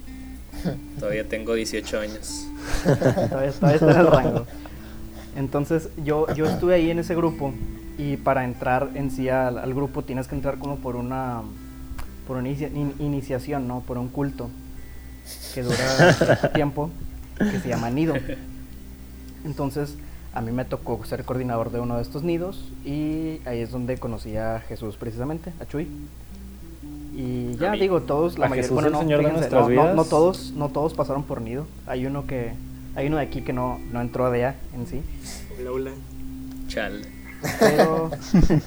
Todavía 0.99 1.27
tengo 1.27 1.55
18 1.55 2.01
años. 2.01 2.47
todavía, 2.85 3.53
todavía 3.53 3.75
está 3.75 3.91
en 3.91 3.99
el 3.99 4.07
rango. 4.07 4.47
Entonces 5.35 5.89
yo, 6.05 6.27
yo 6.35 6.45
estuve 6.45 6.75
ahí 6.75 6.91
en 6.91 6.99
ese 6.99 7.15
grupo 7.15 7.55
y 7.97 8.19
para 8.19 8.45
entrar 8.45 8.91
en 8.95 9.11
sí 9.11 9.31
al, 9.31 9.59
al 9.59 9.73
grupo 9.73 10.03
tienes 10.03 10.29
que 10.29 10.35
entrar 10.35 10.59
como 10.59 10.77
por 10.77 10.97
una 10.97 11.43
por 12.33 12.39
una 12.39 12.49
inicia- 12.49 12.69
in- 12.69 12.95
iniciación, 12.99 13.69
¿no? 13.69 13.81
Por 13.81 13.99
un 13.99 14.09
culto 14.09 14.49
que 15.55 15.63
dura 15.63 16.51
tiempo 16.55 16.89
que 17.39 17.61
se 17.61 17.69
llama 17.69 17.91
nido. 17.91 18.15
Entonces 19.45 19.97
a 20.33 20.41
mí 20.41 20.51
me 20.51 20.65
tocó 20.65 21.05
ser 21.05 21.25
coordinador 21.25 21.71
de 21.73 21.81
uno 21.81 21.97
de 21.97 22.03
estos 22.03 22.23
nidos 22.23 22.65
y 22.87 23.41
ahí 23.45 23.61
es 23.61 23.71
donde 23.71 23.99
conocí 23.99 24.35
a 24.39 24.61
Jesús 24.67 24.97
precisamente, 24.97 25.53
a 25.61 25.67
Chuy. 25.67 25.89
Y 27.15 27.55
ya 27.57 27.73
mí. 27.73 27.79
digo, 27.81 28.01
todos, 28.01 28.39
la 28.39 28.47
¿A 28.47 28.49
mayoría, 28.49 28.71
bueno, 28.71 28.89
no, 28.89 29.01
de 29.05 29.19
fíjense, 29.19 29.51
no, 29.51 29.61
no- 29.61 29.67
vidas? 29.67 29.95
no 29.95 30.05
todos, 30.07 30.53
no 30.57 30.71
todos 30.71 30.95
pasaron 30.95 31.25
por 31.25 31.43
nido. 31.43 31.67
Hay 31.87 32.07
uno 32.07 32.27
que, 32.27 32.55
hay 32.95 33.09
uno 33.09 33.19
de 33.19 33.25
aquí 33.25 33.43
que 33.43 33.53
no, 33.53 33.79
no 33.93 34.01
entró 34.01 34.25
a 34.25 34.31
DEA 34.31 34.55
en 34.75 34.87
sí. 34.87 35.03
Hola, 35.61 35.71
hola. 35.73 35.91
Chal. 36.69 37.03
Pero, 37.61 38.11
pero 38.33 38.59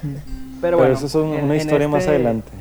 Pero 0.62 0.77
bueno, 0.77 0.93
eso 0.93 1.07
es 1.07 1.15
un- 1.15 1.34
en- 1.34 1.45
una 1.45 1.55
historia 1.55 1.88
más 1.88 2.01
este- 2.03 2.13
adelante. 2.13 2.51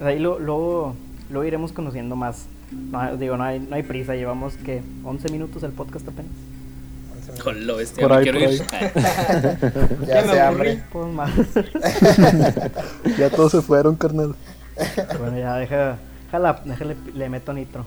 Ahí 0.00 0.18
lo, 0.18 0.38
luego, 0.38 0.94
luego 1.30 1.44
iremos 1.44 1.72
conociendo 1.72 2.16
más. 2.16 2.46
No, 2.70 3.16
digo, 3.16 3.36
no 3.36 3.44
hay, 3.44 3.60
no 3.60 3.76
hay 3.76 3.82
prisa, 3.82 4.14
llevamos 4.14 4.54
que 4.54 4.82
11 5.04 5.30
minutos 5.30 5.62
el 5.62 5.72
podcast 5.72 6.08
apenas. 6.08 6.32
Con 7.42 7.66
lo 7.66 7.76
bestia, 7.76 8.02
Por 8.06 8.16
ahí, 8.16 8.24
quiero 8.24 8.40
por 8.40 8.52
ir. 8.52 8.62
Ya 10.06 10.22
se 10.24 10.40
hambre. 10.40 10.82
Pues 10.92 11.12
más. 11.12 11.30
ya 13.18 13.30
todos 13.30 13.52
se 13.52 13.62
fueron, 13.62 13.96
carnal. 13.96 14.34
bueno, 15.18 15.38
ya 15.38 15.56
deja, 15.56 15.98
déjala, 16.26 16.62
déjale, 16.64 16.96
le 17.14 17.28
meto 17.28 17.52
nitro. 17.52 17.84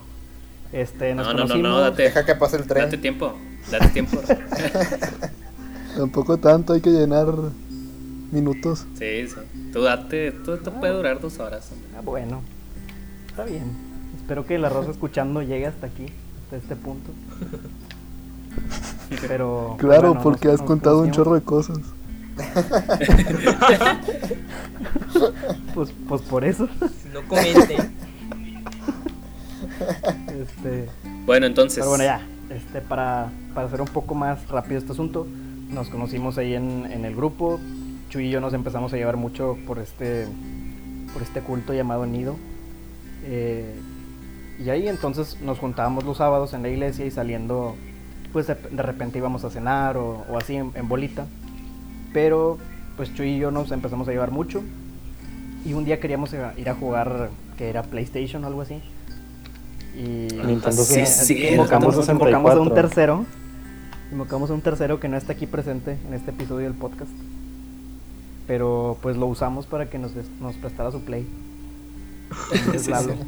Este, 0.71 1.15
nos 1.15 1.27
No, 1.27 1.33
no, 1.33 1.45
no, 1.45 1.57
no, 1.57 1.79
date, 1.79 2.03
Deja 2.03 2.25
que 2.25 2.35
pase 2.35 2.57
el 2.57 2.67
tren. 2.67 2.85
date 2.85 2.97
tiempo. 2.97 3.33
Date 3.71 3.87
tiempo. 3.89 4.19
Tampoco 5.97 6.37
tanto, 6.37 6.73
hay 6.73 6.81
que 6.81 6.91
llenar 6.91 7.27
minutos. 8.31 8.86
Sí, 8.98 9.27
sí. 9.27 9.36
Tú 9.74 9.81
date, 9.83 10.31
tú, 10.31 10.53
esto 10.53 10.71
puede 10.74 10.93
durar 10.93 11.19
dos 11.19 11.39
horas. 11.39 11.69
Ah, 11.98 12.01
bueno, 12.03 12.41
está 13.29 13.43
bien. 13.45 13.63
Espero 14.17 14.45
que 14.45 14.57
la 14.57 14.69
Rosa 14.69 14.91
escuchando 14.91 15.41
llegue 15.41 15.65
hasta 15.67 15.88
aquí, 15.88 16.05
hasta 16.43 16.55
este 16.57 16.75
punto. 16.75 17.12
Pero. 19.27 19.75
Claro, 19.79 20.09
bueno, 20.09 20.21
porque 20.24 20.48
nos- 20.48 20.55
has 20.55 20.62
nos 20.62 20.67
contado 20.67 21.01
un 21.01 21.12
chorro 21.12 21.33
de 21.36 21.41
cosas. 21.41 21.77
Pues, 25.74 25.91
pues 26.07 26.21
por 26.24 26.43
eso. 26.45 26.67
No 27.13 27.27
comenten. 27.27 27.93
Este, 30.27 30.89
Bueno, 31.25 31.45
entonces. 31.45 31.77
pero 31.79 31.89
bueno, 31.89 32.03
ya. 32.03 32.21
Este, 32.50 32.81
para, 32.81 33.29
para 33.53 33.67
hacer 33.67 33.81
un 33.81 33.88
poco 33.88 34.13
más 34.15 34.48
rápido 34.50 34.77
este 34.79 34.91
asunto, 34.91 35.25
nos 35.69 35.89
conocimos 35.89 36.38
ahí 36.38 36.53
en, 36.55 36.86
en 36.91 37.05
el 37.05 37.15
grupo. 37.15 37.59
Chuy 38.09 38.27
y 38.27 38.29
yo 38.31 38.41
nos 38.41 38.53
empezamos 38.53 38.91
a 38.93 38.97
llevar 38.97 39.17
mucho 39.17 39.57
por 39.67 39.79
este, 39.79 40.27
por 41.13 41.21
este 41.21 41.41
culto 41.41 41.73
llamado 41.73 42.05
Nido. 42.05 42.35
Eh, 43.25 43.75
y 44.63 44.69
ahí 44.69 44.87
entonces 44.87 45.39
nos 45.41 45.59
juntábamos 45.59 46.03
los 46.03 46.17
sábados 46.17 46.53
en 46.53 46.63
la 46.63 46.69
iglesia 46.69 47.05
y 47.05 47.11
saliendo, 47.11 47.75
pues 48.33 48.47
de, 48.47 48.55
de 48.55 48.83
repente 48.83 49.17
íbamos 49.19 49.43
a 49.45 49.49
cenar 49.49 49.97
o, 49.97 50.25
o 50.29 50.37
así 50.37 50.55
en, 50.55 50.71
en 50.75 50.87
bolita. 50.89 51.25
Pero 52.13 52.57
pues 52.97 53.13
Chuy 53.13 53.35
y 53.35 53.39
yo 53.39 53.51
nos 53.51 53.71
empezamos 53.71 54.07
a 54.07 54.11
llevar 54.11 54.31
mucho. 54.31 54.61
Y 55.65 55.73
un 55.73 55.85
día 55.85 55.99
queríamos 55.99 56.33
ir 56.33 56.69
a- 56.69 56.75
jugar, 56.75 57.29
que 57.57 57.69
era 57.69 57.83
PlayStation 57.83 58.43
o 58.43 58.47
algo 58.47 58.61
así. 58.61 58.81
Y 59.95 60.27
Nintendo 60.45 60.71
Sí, 60.83 61.05
sí, 61.05 61.47
invocamos, 61.51 61.95
invocamos 61.95 61.95
a 61.95 62.59
un 62.61 62.69
64. 62.69 62.73
tercero. 62.73 63.25
Invocamos 64.11 64.49
a 64.49 64.53
un 64.53 64.61
tercero 64.61 64.99
que 64.99 65.07
no 65.09 65.17
está 65.17 65.33
aquí 65.33 65.45
presente 65.45 65.97
en 66.07 66.13
este 66.13 66.31
episodio 66.31 66.65
del 66.65 66.73
podcast. 66.77 67.11
Pero 68.50 68.98
pues 69.03 69.15
lo 69.15 69.27
usamos 69.27 69.68
para 69.68 69.91
que 69.91 70.00
nos, 70.00 70.15
des- 70.15 70.27
nos 70.41 70.56
prestara 70.56 70.89
su 70.91 71.01
play. 71.01 71.27
Entonces, 72.51 72.82
Sí, 72.82 72.89
Lalo. 72.89 73.13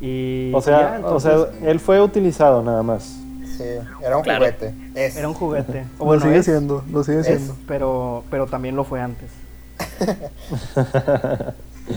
Y 0.00 0.52
O 0.52 0.60
sea, 0.60 0.98
ya, 1.00 1.06
o 1.06 1.20
sea, 1.20 1.46
él 1.62 1.78
fue 1.78 2.00
utilizado 2.02 2.60
nada 2.62 2.82
más. 2.82 3.16
Sí, 3.56 3.62
era 4.02 4.16
un 4.16 4.22
Claro. 4.24 4.40
juguete. 4.46 4.74
Es. 4.96 5.16
era 5.16 5.28
un 5.28 5.34
juguete. 5.34 5.84
O 5.98 6.12
lo 6.14 6.20
sigue 6.20 6.38
es, 6.38 6.44
siendo, 6.44 6.82
lo 6.90 7.04
sigue 7.04 7.20
es. 7.20 7.26
siendo. 7.26 7.54
pero, 7.68 8.24
pero 8.30 8.46
también 8.48 8.74
lo 8.74 8.82
fue 8.82 9.00
antes. 9.00 9.30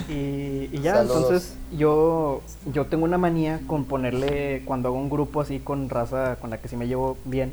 Y, 0.10 0.70
y 0.72 0.80
ya, 0.84 0.98
Saludos. 0.98 1.18
entonces 1.24 1.56
yo, 1.76 2.42
yo 2.72 2.86
tengo 2.86 3.06
una 3.06 3.18
manía 3.18 3.60
con 3.66 3.86
ponerle, 3.86 4.62
cuando 4.66 4.90
hago 4.90 4.98
un 4.98 5.10
grupo 5.10 5.42
así 5.42 5.60
con 5.60 5.90
raza 5.90 6.36
con 6.40 6.50
la 6.52 6.60
que 6.60 6.68
sí 6.68 6.76
me 6.76 6.88
llevo 6.88 7.18
bien, 7.26 7.52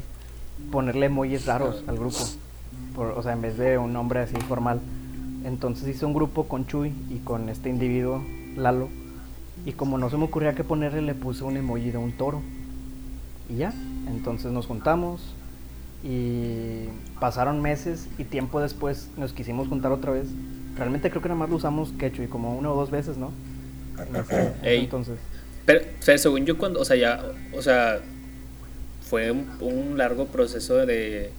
ponerle 0.70 1.06
emojis 1.06 1.46
raros 1.46 1.82
al 1.86 1.96
grupo. 1.96 2.18
Por- 2.94 3.08
o 3.16 3.22
sea, 3.22 3.32
en 3.32 3.42
vez 3.42 3.56
de 3.58 3.78
un 3.78 3.92
nombre 3.92 4.20
así 4.20 4.36
formal. 4.36 4.80
Entonces 5.44 5.88
hice 5.88 6.06
un 6.06 6.14
grupo 6.14 6.44
con 6.44 6.66
Chuy 6.66 6.92
y 7.10 7.18
con 7.18 7.48
este 7.48 7.68
individuo, 7.68 8.22
Lalo. 8.56 8.88
Y 9.66 9.72
como 9.72 9.98
no 9.98 10.10
se 10.10 10.16
me 10.16 10.24
ocurría 10.24 10.54
qué 10.54 10.64
ponerle, 10.64 11.02
le 11.02 11.14
puse 11.14 11.44
un 11.44 11.56
emoji 11.56 11.90
de 11.90 11.98
un 11.98 12.12
toro. 12.12 12.40
Y 13.48 13.56
ya, 13.56 13.72
entonces 14.08 14.52
nos 14.52 14.66
juntamos 14.66 15.34
y 16.02 16.84
pasaron 17.20 17.60
meses 17.62 18.08
y 18.18 18.24
tiempo 18.24 18.60
después 18.60 19.08
nos 19.16 19.32
quisimos 19.32 19.68
juntar 19.68 19.92
otra 19.92 20.12
vez. 20.12 20.28
Realmente 20.76 21.08
creo 21.10 21.22
que 21.22 21.28
nada 21.28 21.40
más 21.40 21.50
lo 21.50 21.56
usamos 21.56 21.92
Quechu 21.92 22.22
y 22.22 22.26
como 22.26 22.56
una 22.56 22.70
o 22.72 22.76
dos 22.76 22.90
veces, 22.90 23.16
¿no? 23.16 23.30
En 24.08 24.16
ese- 24.16 24.52
Ey. 24.62 24.84
entonces. 24.84 25.18
Pero, 25.66 25.80
o 25.98 26.02
sea, 26.02 26.18
según 26.18 26.44
yo, 26.44 26.58
cuando, 26.58 26.80
o 26.80 26.84
sea, 26.84 26.96
ya, 26.96 27.22
o 27.56 27.62
sea, 27.62 28.00
fue 29.08 29.30
un, 29.30 29.46
un 29.60 29.96
largo 29.96 30.26
proceso 30.26 30.74
de 30.84 31.30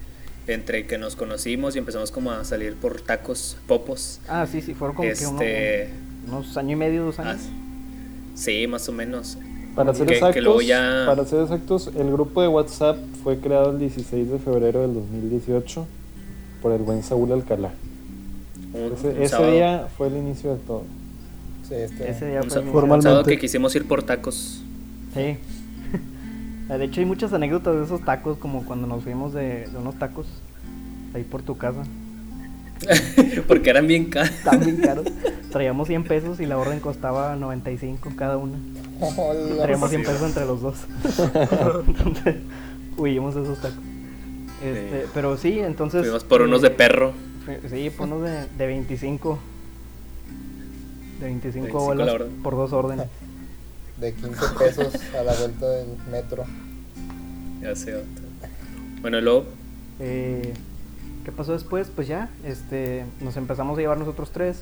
entre 0.48 0.86
que 0.86 0.98
nos 0.98 1.16
conocimos 1.16 1.76
y 1.76 1.80
empezamos 1.80 2.12
como 2.12 2.32
a 2.32 2.44
salir 2.44 2.76
por 2.76 3.02
tacos, 3.02 3.58
popos. 3.68 4.20
Ah, 4.28 4.46
sí, 4.50 4.62
sí, 4.62 4.74
fueron 4.74 4.96
como 4.96 5.10
que 5.10 5.26
uno- 5.26 5.42
Este, 5.42 5.90
unos 6.28 6.56
año 6.58 6.74
y 6.74 6.76
medio, 6.76 7.06
dos 7.06 7.20
ah, 7.20 7.32
años. 7.32 7.44
sí, 8.36 8.68
más 8.68 8.88
o 8.90 8.92
menos. 8.92 9.38
Para 9.76 9.94
ser, 9.94 10.08
Que- 10.08 10.14
exactos, 10.14 10.66
ya- 10.66 11.04
para 11.06 11.26
ser 11.26 11.42
exactos, 11.42 11.90
el 11.98 12.12
grupo 12.12 12.42
de 12.42 12.48
WhatsApp 12.48 12.98
fue 13.24 13.40
creado 13.40 13.72
el 13.72 13.80
16 13.80 14.30
de 14.30 14.40
febrero 14.40 14.82
del 14.84 14.94
2018 14.94 15.86
por 16.62 16.72
el 16.72 16.82
buen 16.84 17.04
Saúl 17.04 17.32
Alcalá. 17.34 17.72
Un, 18.74 18.94
Ese, 18.94 19.08
un 19.10 19.18
ese 19.18 19.28
sábado, 19.30 19.52
día 19.54 19.88
fue 19.98 20.08
el 20.08 20.18
inicio 20.18 20.52
de 20.54 20.60
todo. 20.66 20.84
Sí, 21.68 21.74
este. 21.76 22.10
Ese 22.10 22.28
día 22.30 22.42
un, 22.42 22.50
fue 22.50 22.62
el 22.62 22.68
un 22.68 22.70
inicio. 22.70 22.72
sábado 22.72 22.72
Formalmente. 22.72 23.32
que 23.32 23.38
quisimos 23.40 23.76
ir 23.76 23.86
por 23.88 24.04
tacos. 24.04 24.62
Sí. 25.14 25.38
De 26.68 26.84
hecho, 26.84 27.00
hay 27.00 27.06
muchas 27.06 27.32
anécdotas 27.32 27.76
de 27.76 27.84
esos 27.84 28.02
tacos, 28.02 28.38
como 28.38 28.66
cuando 28.66 28.88
nos 28.88 29.04
fuimos 29.04 29.34
de, 29.34 29.68
de 29.68 29.78
unos 29.78 29.96
tacos 30.00 30.26
ahí 31.14 31.24
por 31.24 31.42
tu 31.42 31.58
casa. 31.58 31.84
Porque 33.48 33.70
eran 33.70 33.88
bien 33.88 34.10
caros. 34.10 34.32
Estaban 34.32 34.60
bien 34.62 34.78
caros. 34.78 35.06
Traíamos 35.52 35.88
100 35.88 36.04
pesos 36.04 36.40
y 36.40 36.46
la 36.46 36.58
orden 36.58 36.80
costaba 36.80 37.36
95 37.36 38.12
cada 38.16 38.38
una. 38.38 38.58
Traíamos 39.58 39.90
100 39.90 40.02
sí. 40.02 40.08
pesos 40.08 40.28
entre 40.28 40.46
los 40.46 40.62
dos. 40.62 40.76
entonces, 41.88 42.36
huimos 42.98 43.36
de 43.36 43.44
esos 43.44 43.60
tacos. 43.60 43.80
Este, 44.64 45.02
Sí. 45.04 45.10
Pero 45.14 45.38
sí, 45.38 45.60
entonces. 45.60 46.02
Fuimos 46.02 46.24
por 46.24 46.42
unos 46.42 46.62
de 46.62 46.70
eh, 46.70 46.72
perro. 46.72 47.14
Sí, 47.70 47.92
por 47.96 48.08
unos 48.08 48.24
de, 48.24 48.48
de 48.58 48.68
25. 48.68 49.38
De 51.20 51.26
25, 51.26 51.64
25 51.64 51.86
bolas 51.86 52.08
la 52.08 52.14
orden. 52.14 52.30
por 52.42 52.56
dos 52.56 52.74
órdenes. 52.74 53.08
De 54.00 54.14
15 54.14 54.42
pesos 54.60 54.94
a 55.18 55.24
la 55.24 55.34
vuelta 55.34 55.70
del 55.70 55.88
metro. 56.12 56.44
Ya 57.62 57.76
sé. 57.76 58.04
Bueno, 59.02 59.22
luego, 59.22 59.46
Eh, 60.00 60.54
¿Qué 61.24 61.32
pasó 61.32 61.54
después? 61.54 61.90
Pues 61.96 62.08
ya, 62.08 62.30
este, 62.44 63.04
nos 63.22 63.36
empezamos 63.38 63.78
a 63.78 63.82
llevar 63.82 63.98
nosotros 63.98 64.30
tres, 64.32 64.62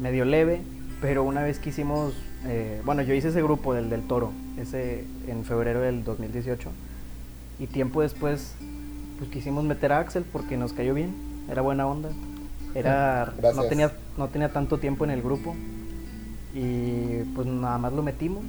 medio 0.00 0.24
leve, 0.24 0.62
pero 1.02 1.24
una 1.24 1.42
vez 1.42 1.58
que 1.58 1.68
hicimos, 1.70 2.14
eh, 2.46 2.80
bueno, 2.86 3.02
yo 3.02 3.12
hice 3.12 3.28
ese 3.28 3.42
grupo 3.42 3.74
del 3.74 3.90
del 3.90 4.00
Toro, 4.06 4.32
ese 4.58 5.04
en 5.28 5.44
febrero 5.44 5.80
del 5.82 6.04
2018, 6.04 6.70
y 7.58 7.66
tiempo 7.66 8.00
después, 8.00 8.54
pues 9.18 9.30
quisimos 9.30 9.64
meter 9.64 9.92
a 9.92 9.98
Axel 9.98 10.24
porque 10.32 10.56
nos 10.56 10.72
cayó 10.72 10.94
bien, 10.94 11.14
era 11.50 11.60
buena 11.60 11.86
onda, 11.86 12.08
era, 12.74 13.26
no 13.26 13.42
Gracias. 13.42 13.68
tenía, 13.68 13.92
no 14.16 14.28
tenía 14.28 14.50
tanto 14.52 14.78
tiempo 14.78 15.04
en 15.04 15.10
el 15.10 15.20
grupo, 15.20 15.54
y 16.54 17.24
pues 17.34 17.46
nada 17.46 17.78
más 17.78 17.92
lo 17.92 18.02
metimos. 18.02 18.44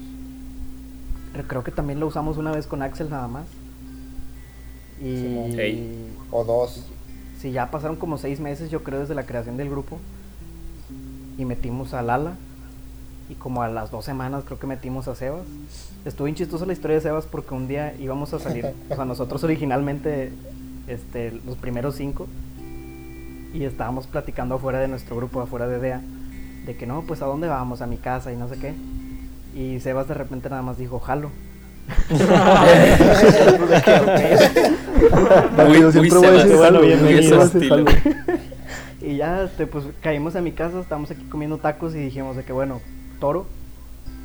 Pero 1.32 1.48
Creo 1.48 1.64
que 1.64 1.72
también 1.72 2.00
lo 2.00 2.08
usamos 2.08 2.38
una 2.38 2.52
vez 2.52 2.68
con 2.68 2.82
Axel 2.82 3.10
nada 3.10 3.28
más. 3.28 3.46
Y. 5.02 6.10
O 6.32 6.44
dos. 6.44 6.86
Sí, 7.40 7.52
ya 7.52 7.72
pasaron 7.72 7.98
como 7.98 8.18
seis 8.18 8.40
meses, 8.40 8.70
yo 8.70 8.84
creo, 8.84 9.00
desde 9.00 9.16
la 9.16 9.26
creación 9.26 9.58
del 9.58 9.70
grupo. 9.70 10.00
Y 11.38 11.46
metimos 11.46 11.94
a 11.94 12.02
Lala. 12.02 12.36
Y 13.30 13.36
como 13.36 13.64
a 13.64 13.70
las 13.70 13.90
dos 13.90 14.06
semanas 14.06 14.44
creo 14.46 14.60
que 14.60 14.68
metimos 14.68 15.08
a 15.08 15.16
Sebas. 15.16 15.46
Estuvo 16.06 16.26
bien 16.26 16.36
chistosa 16.36 16.66
la 16.66 16.74
historia 16.74 16.96
de 16.96 17.02
Sebas 17.02 17.26
porque 17.26 17.54
un 17.54 17.68
día 17.68 17.96
íbamos 17.98 18.34
a 18.34 18.40
salir, 18.40 18.66
o 18.90 18.96
sea, 18.96 19.06
nosotros 19.06 19.44
originalmente, 19.44 20.32
este, 20.88 21.32
los 21.46 21.58
primeros 21.58 21.96
cinco. 21.96 22.28
Y 23.54 23.64
estábamos 23.64 24.08
platicando 24.08 24.56
afuera 24.56 24.80
de 24.80 24.88
nuestro 24.88 25.16
grupo, 25.16 25.40
afuera 25.40 25.68
de 25.68 25.80
DEA, 25.80 26.02
de 26.66 26.76
que 26.76 26.86
no, 26.86 27.02
pues 27.02 27.22
a 27.22 27.26
dónde 27.26 27.48
vamos, 27.48 27.82
a 27.82 27.88
mi 27.88 27.98
casa 27.98 28.32
y 28.32 28.36
no 28.36 28.48
sé 28.48 28.58
qué. 28.58 28.74
Y 29.56 29.80
Sebas 29.80 30.08
de 30.08 30.14
repente 30.14 30.50
nada 30.50 30.62
más 30.62 30.78
dijo, 30.78 31.00
jalo. 31.00 31.30
Y 39.04 39.18
ya, 39.18 39.44
este, 39.44 39.68
pues 39.68 39.84
caímos 40.02 40.38
a 40.38 40.42
mi 40.42 40.54
casa, 40.54 40.80
estábamos 40.80 41.12
aquí 41.12 41.24
comiendo 41.24 41.58
tacos 41.58 41.94
y 41.94 41.98
dijimos 41.98 42.38
de 42.38 42.46
que 42.46 42.54
bueno, 42.54 42.80
toro. 43.20 43.46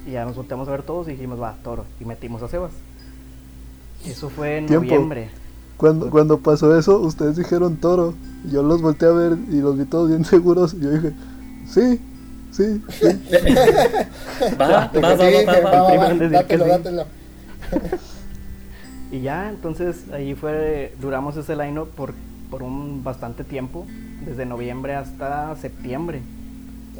Y 0.06 0.12
ya 0.12 0.24
nos 0.24 0.36
volteamos 0.36 0.68
a 0.68 0.70
ver 0.70 0.84
todos 0.84 1.08
y 1.08 1.12
dijimos, 1.12 1.42
va, 1.42 1.56
toro. 1.64 1.84
Y 1.98 2.04
metimos 2.04 2.44
a 2.44 2.48
Sebas. 2.48 2.70
Eso 4.06 4.30
fue 4.30 4.58
en 4.58 4.66
Tiempo. 4.66 4.84
noviembre. 4.84 5.30
Cuando, 5.76 6.10
cuando 6.10 6.38
pasó 6.38 6.78
eso, 6.78 7.00
ustedes 7.00 7.36
dijeron 7.36 7.76
toro. 7.76 8.14
Yo 8.50 8.62
los 8.62 8.80
volteé 8.80 9.08
a 9.08 9.12
ver 9.12 9.36
y 9.50 9.56
los 9.56 9.76
vi 9.76 9.84
todos 9.84 10.08
bien 10.08 10.24
seguros. 10.24 10.74
Y 10.74 10.80
yo 10.80 10.90
dije, 10.90 11.12
sí, 11.66 12.00
sí, 12.50 12.82
sí. 12.90 13.06
va, 14.60 14.66
va, 14.66 14.90
va, 14.92 15.82
va. 16.92 17.06
Y 19.10 19.20
ya, 19.22 19.48
entonces 19.48 20.04
ahí 20.12 20.34
fue, 20.34 20.94
duramos 21.00 21.36
ese 21.36 21.56
line 21.56 21.80
por, 21.96 22.12
por 22.50 22.62
un 22.62 23.02
bastante 23.02 23.42
tiempo, 23.44 23.86
desde 24.26 24.44
noviembre 24.44 24.94
hasta 24.94 25.56
septiembre. 25.56 26.20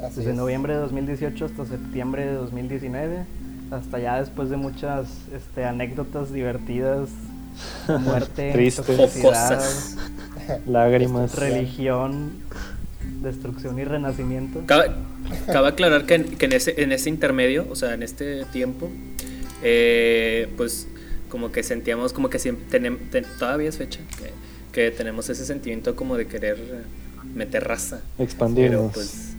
Así 0.03 0.17
Desde 0.17 0.31
es. 0.31 0.37
noviembre 0.37 0.75
de 0.75 0.81
2018 0.81 1.45
hasta 1.45 1.67
septiembre 1.67 2.25
de 2.27 2.35
2019. 2.35 3.25
Hasta 3.71 3.99
ya 3.99 4.19
después 4.21 4.49
de 4.49 4.57
muchas 4.57 5.09
este, 5.35 5.65
anécdotas 5.65 6.33
divertidas, 6.33 7.11
muerte, 7.89 8.51
Tristes. 8.55 8.87
Jocosas. 8.97 9.97
Lágrimas. 10.67 11.35
religión, 11.35 12.31
destrucción 13.23 13.79
y 13.79 13.85
renacimiento. 13.85 14.63
Cabe, 14.67 14.91
cabe 15.47 15.69
aclarar 15.69 16.07
que, 16.07 16.15
en, 16.15 16.25
que 16.37 16.47
en, 16.47 16.53
ese, 16.53 16.83
en 16.83 16.93
ese 16.93 17.09
intermedio, 17.09 17.67
o 17.71 17.77
sea, 17.77 17.95
en 17.95 18.03
este 18.03 18.45
tiempo, 18.47 18.91
eh, 19.63 20.49
pues 20.57 20.87
como 21.29 21.53
que 21.53 21.63
sentíamos 21.63 22.13
como 22.13 22.31
que 22.31 22.39
siempre 22.39 22.67
tenemos, 22.71 23.01
todavía 23.39 23.69
es 23.69 23.77
fecha, 23.77 24.01
que, 24.19 24.33
que 24.73 24.91
tenemos 24.91 25.29
ese 25.29 25.45
sentimiento 25.45 25.95
como 25.97 26.17
de 26.17 26.27
querer 26.27 26.59
meter 27.35 27.65
raza. 27.65 28.01
Pero 28.17 28.25
Expandirnos. 28.25 28.93
pues 28.95 29.35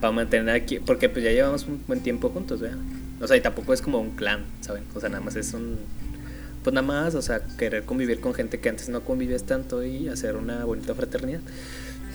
para 0.00 0.12
mantener 0.12 0.54
aquí, 0.54 0.80
porque 0.80 1.08
pues 1.08 1.24
ya 1.24 1.30
llevamos 1.30 1.66
un 1.66 1.82
buen 1.86 2.00
tiempo 2.00 2.30
juntos, 2.30 2.60
¿verdad? 2.60 2.78
O 3.20 3.26
sea, 3.26 3.36
y 3.36 3.40
tampoco 3.40 3.74
es 3.74 3.82
como 3.82 4.00
un 4.00 4.12
clan, 4.12 4.44
¿saben? 4.60 4.84
O 4.94 5.00
sea, 5.00 5.10
nada 5.10 5.22
más 5.22 5.36
es 5.36 5.52
un... 5.52 5.78
Pues 6.64 6.74
nada 6.74 6.86
más, 6.86 7.14
o 7.14 7.22
sea, 7.22 7.40
querer 7.58 7.84
convivir 7.84 8.20
con 8.20 8.34
gente 8.34 8.60
que 8.60 8.68
antes 8.68 8.88
no 8.88 9.02
convivías 9.02 9.44
tanto 9.44 9.84
y 9.84 10.08
hacer 10.08 10.36
una 10.36 10.64
bonita 10.64 10.94
fraternidad. 10.94 11.40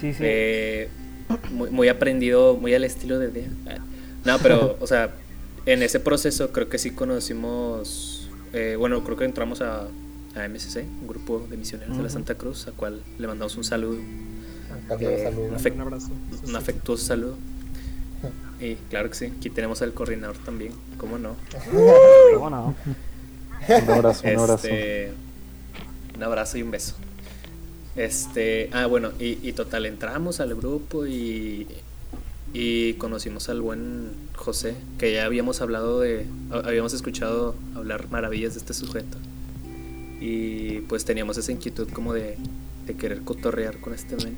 Sí, 0.02 0.14
sí. 0.14 0.20
Eh, 0.22 0.90
muy, 1.52 1.70
muy 1.70 1.88
aprendido, 1.88 2.56
muy 2.56 2.74
al 2.74 2.84
estilo 2.84 3.18
de 3.20 3.30
Dea. 3.30 3.48
No, 4.26 4.38
pero, 4.40 4.78
o 4.82 4.88
sea, 4.88 5.14
en 5.66 5.82
ese 5.84 6.00
proceso 6.00 6.52
creo 6.52 6.70
que 6.70 6.78
sí 6.78 6.92
conocimos, 6.92 8.30
eh, 8.54 8.76
bueno, 8.78 9.04
creo 9.04 9.18
que 9.18 9.26
entramos 9.26 9.62
a, 9.62 9.88
a 10.36 10.48
MSC, 10.48 10.78
un 11.02 11.08
grupo 11.08 11.46
de 11.50 11.58
misioneros 11.58 11.98
de 11.98 12.04
la. 12.04 12.10
Santa 12.10 12.36
Cruz, 12.36 12.68
a 12.68 12.72
cual 12.72 13.02
le 13.18 13.28
mandamos 13.28 13.56
un 13.58 13.64
saludo, 13.64 13.98
Eh, 15.00 15.22
saludo. 15.24 15.46
un 15.46 15.56
afec- 15.56 15.74
Un 15.76 15.82
abrazo. 15.82 16.10
un 16.48 16.56
afectuoso 16.56 17.06
saludo. 17.06 17.36
Y 18.60 18.76
claro 18.90 19.10
que 19.10 19.16
sí, 19.16 19.26
aquí 19.38 19.50
tenemos 19.50 19.82
al 19.82 19.94
coordinador 19.94 20.38
también, 20.38 20.72
¿cómo 20.98 21.18
no? 21.18 21.36
¿Cómo 22.34 22.50
no? 22.50 22.74
Un 23.68 23.90
abrazo, 23.92 24.24
un 24.28 24.40
abrazo. 24.40 24.68
Este, 24.68 25.12
un 26.16 26.24
abrazo 26.24 26.58
y 26.58 26.62
un 26.64 26.72
beso. 26.72 26.96
Este, 27.96 28.70
ah, 28.74 28.88
bueno, 28.88 29.12
y, 29.20 29.40
y 29.48 29.54
total, 29.54 29.86
entramos 29.86 30.40
al 30.40 30.54
grupo 30.56 31.06
y, 31.06 31.68
y 32.54 32.94
conocimos 32.96 33.50
al 33.50 33.62
buen 33.62 34.12
José, 34.36 34.76
que 34.98 35.14
ya 35.14 35.26
habíamos 35.26 35.62
hablado 35.62 36.00
de, 36.00 36.26
habíamos 36.52 36.94
escuchado 36.94 37.56
hablar 37.76 38.10
maravillas 38.10 38.54
de 38.54 38.60
este 38.60 38.74
sujeto. 38.74 39.18
Y 40.20 40.80
pues 40.82 41.06
teníamos 41.06 41.38
esa 41.38 41.52
inquietud 41.52 41.90
como 41.90 42.14
de, 42.14 42.38
de 42.86 42.96
querer 42.96 43.22
cotorrear 43.22 43.78
con 43.80 43.94
este 43.94 44.16
men. 44.18 44.36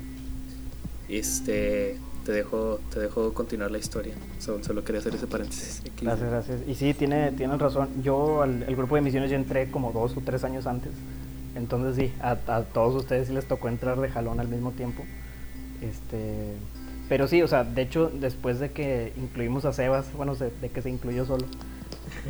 Este, 1.08 1.96
te 2.26 2.32
dejo, 2.32 2.80
te 2.92 3.00
dejo 3.00 3.32
continuar 3.32 3.70
la 3.70 3.78
historia. 3.78 4.14
Solo, 4.38 4.84
quería 4.84 5.00
hacer 5.00 5.14
ese 5.14 5.26
paréntesis. 5.26 5.82
Gracias, 6.00 6.28
gracias. 6.28 6.60
Y 6.68 6.74
sí, 6.74 6.94
tiene, 6.94 7.32
tienes 7.32 7.58
razón. 7.58 7.88
Yo 8.02 8.42
al 8.42 8.64
el 8.64 8.76
grupo 8.76 8.96
de 8.96 9.00
misiones 9.00 9.30
ya 9.30 9.36
entré 9.36 9.70
como 9.70 9.92
dos 9.92 10.16
o 10.16 10.20
tres 10.20 10.44
años 10.44 10.66
antes. 10.66 10.90
Entonces 11.54 11.96
sí, 11.96 12.12
a, 12.20 12.36
a 12.46 12.62
todos 12.62 12.94
ustedes 12.94 13.28
sí 13.28 13.34
les 13.34 13.46
tocó 13.46 13.68
entrar 13.68 13.98
de 14.00 14.08
jalón 14.08 14.40
al 14.40 14.48
mismo 14.48 14.70
tiempo. 14.72 15.04
Este, 15.80 16.54
pero 17.08 17.26
sí, 17.28 17.42
o 17.42 17.48
sea, 17.48 17.64
de 17.64 17.82
hecho, 17.82 18.10
después 18.12 18.58
de 18.60 18.70
que 18.70 19.12
incluimos 19.16 19.64
a 19.64 19.72
Sebas, 19.72 20.06
bueno, 20.16 20.34
se- 20.34 20.50
de 20.60 20.68
que 20.68 20.82
se 20.82 20.90
incluyó 20.90 21.24
solo, 21.24 21.46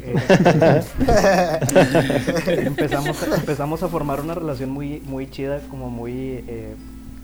eh, 0.02 0.14
empezamos, 2.46 3.22
a, 3.22 3.34
empezamos 3.36 3.82
a 3.82 3.88
formar 3.88 4.20
una 4.20 4.34
relación 4.34 4.70
muy, 4.70 5.00
muy 5.00 5.30
chida, 5.30 5.60
como 5.70 5.90
muy, 5.90 6.12
eh, 6.46 6.74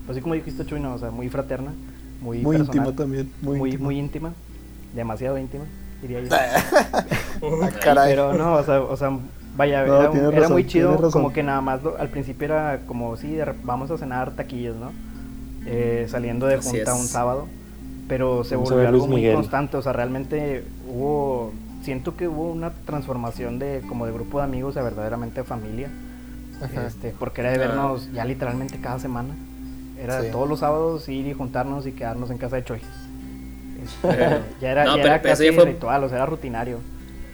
pues 0.05 0.15
sí 0.17 0.21
como 0.21 0.33
dijiste 0.35 0.65
Chuy, 0.65 0.79
¿no? 0.79 0.93
o 0.95 0.99
sea, 0.99 1.11
muy 1.11 1.29
fraterna, 1.29 1.73
muy, 2.21 2.39
Muy 2.39 2.57
personal, 2.57 2.77
íntima 2.87 2.95
también. 2.95 3.31
Muy, 3.41 3.57
muy, 3.57 3.69
íntima. 3.69 3.83
muy 3.85 3.99
íntima, 3.99 4.33
demasiado 4.95 5.37
íntima, 5.37 5.65
diría 6.01 6.21
yo. 6.21 6.29
Ah, 7.61 7.69
caray. 7.83 8.09
Pero 8.11 8.33
no, 8.33 8.55
o 8.55 8.63
sea, 8.63 8.81
o 8.81 8.95
sea 8.97 9.11
vaya, 9.55 9.85
No, 9.85 10.01
era, 10.01 10.11
tienes 10.11 10.29
era 10.31 10.39
razón, 10.41 10.53
muy 10.53 10.67
chido, 10.67 11.11
como 11.11 11.31
que 11.33 11.43
nada 11.43 11.61
más 11.61 11.83
lo- 11.83 11.97
al 11.97 12.09
principio 12.09 12.45
era 12.45 12.79
como, 12.87 13.15
sí, 13.17 13.31
de 13.33 13.45
vamos 13.63 13.89
a 13.91 13.97
cenar 13.97 14.31
taquillos, 14.31 14.75
¿no? 14.77 14.91
Eh, 15.65 16.05
saliendo 16.09 16.45
de 16.47 16.55
Así 16.55 16.69
junta 16.69 16.93
es. 16.93 16.99
un 16.99 17.07
sábado, 17.07 17.47
pero 18.07 18.43
se 18.43 18.55
Vamos 18.55 18.69
volvió 18.69 18.87
algo 18.87 18.97
Luis 18.99 19.09
muy 19.09 19.21
Miguel. 19.21 19.35
constante, 19.35 19.77
o 19.77 19.81
sea, 19.81 19.93
realmente 19.93 20.63
hubo, 20.87 21.51
siento 21.81 22.15
que 22.15 22.27
hubo 22.27 22.51
una 22.51 22.71
transformación 22.85 23.57
de 23.59 23.81
como 23.87 24.05
de 24.05 24.11
grupo 24.11 24.37
de 24.39 24.43
amigos 24.43 24.77
a 24.77 24.83
verdaderamente 24.83 25.43
familia, 25.43 25.89
Ajá. 26.61 26.85
este, 26.87 27.13
porque 27.17 27.41
era 27.41 27.49
de 27.51 27.55
Ah. 27.55 27.67
vernos 27.67 28.11
ya 28.13 28.25
literalmente 28.25 28.77
cada 28.79 28.99
semana, 28.99 29.33
era 29.99 30.21
Sí. 30.21 30.27
todos 30.31 30.47
los 30.47 30.59
sábados 30.59 31.07
ir 31.09 31.25
y 31.27 31.33
juntarnos 31.33 31.87
y 31.87 31.93
quedarnos 31.93 32.29
en 32.29 32.37
casa 32.37 32.57
de 32.57 32.63
Choy. 32.63 32.81
Este, 33.85 34.41
ya 34.61 34.71
era, 34.71 34.83
No, 34.85 34.97
ya 34.97 35.03
pero 35.03 35.13
era 35.15 35.21
casi 35.21 35.45
ya 35.45 35.53
fue- 35.53 35.65
ritual, 35.65 36.03
o 36.03 36.07
sea, 36.09 36.17
era 36.17 36.25
rutinario. 36.25 36.79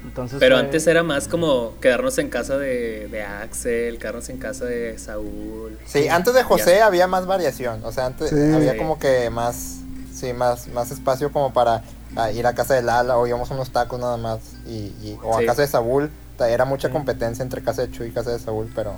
Entonces 0.04 0.40
Pero 0.40 0.56
fue- 0.56 0.66
antes 0.66 0.88
era 0.88 1.04
más 1.04 1.28
como 1.28 1.74
quedarnos 1.80 2.18
en 2.18 2.30
casa 2.30 2.58
de, 2.58 3.08
de 3.10 3.24
Axel, 3.24 3.98
quedarnos 4.00 4.28
en 4.30 4.38
casa 4.38 4.66
de 4.66 4.98
Saúl. 4.98 5.78
Sí, 5.86 6.08
antes 6.08 6.34
de 6.34 6.44
José 6.44 6.78
Ya. 6.78 6.88
había 6.88 7.08
más 7.08 7.26
variación, 7.28 7.84
o 7.86 7.92
sea, 7.92 8.08
antes 8.08 8.30
Sí. 8.32 8.36
había 8.54 8.78
como 8.78 8.98
que 9.00 9.30
más, 9.30 9.78
sí, 10.14 10.34
más, 10.34 10.68
más 10.70 10.92
espacio 10.92 11.32
como 11.32 11.54
para 11.54 11.84
ah, 12.16 12.30
ir 12.32 12.46
a 12.46 12.54
casa 12.56 12.74
de 12.74 12.82
Lala 12.82 13.18
o 13.18 13.26
íbamos 13.26 13.50
a 13.52 13.54
unos 13.54 13.70
tacos 13.72 14.00
nada 14.00 14.18
más 14.18 14.40
y, 14.68 14.92
y- 15.02 15.18
o 15.24 15.38
Sí. 15.38 15.44
a 15.44 15.48
casa 15.48 15.62
de 15.62 15.68
Saúl, 15.68 16.10
era 16.40 16.66
mucha 16.66 16.88
Sí. 16.88 16.94
competencia 16.94 17.44
entre 17.44 17.62
casa 17.62 17.84
de 17.84 17.92
Chuy 17.92 18.08
y 18.08 18.12
casa 18.12 18.32
de 18.32 18.40
Saúl, 18.40 18.70
pero, 18.76 18.96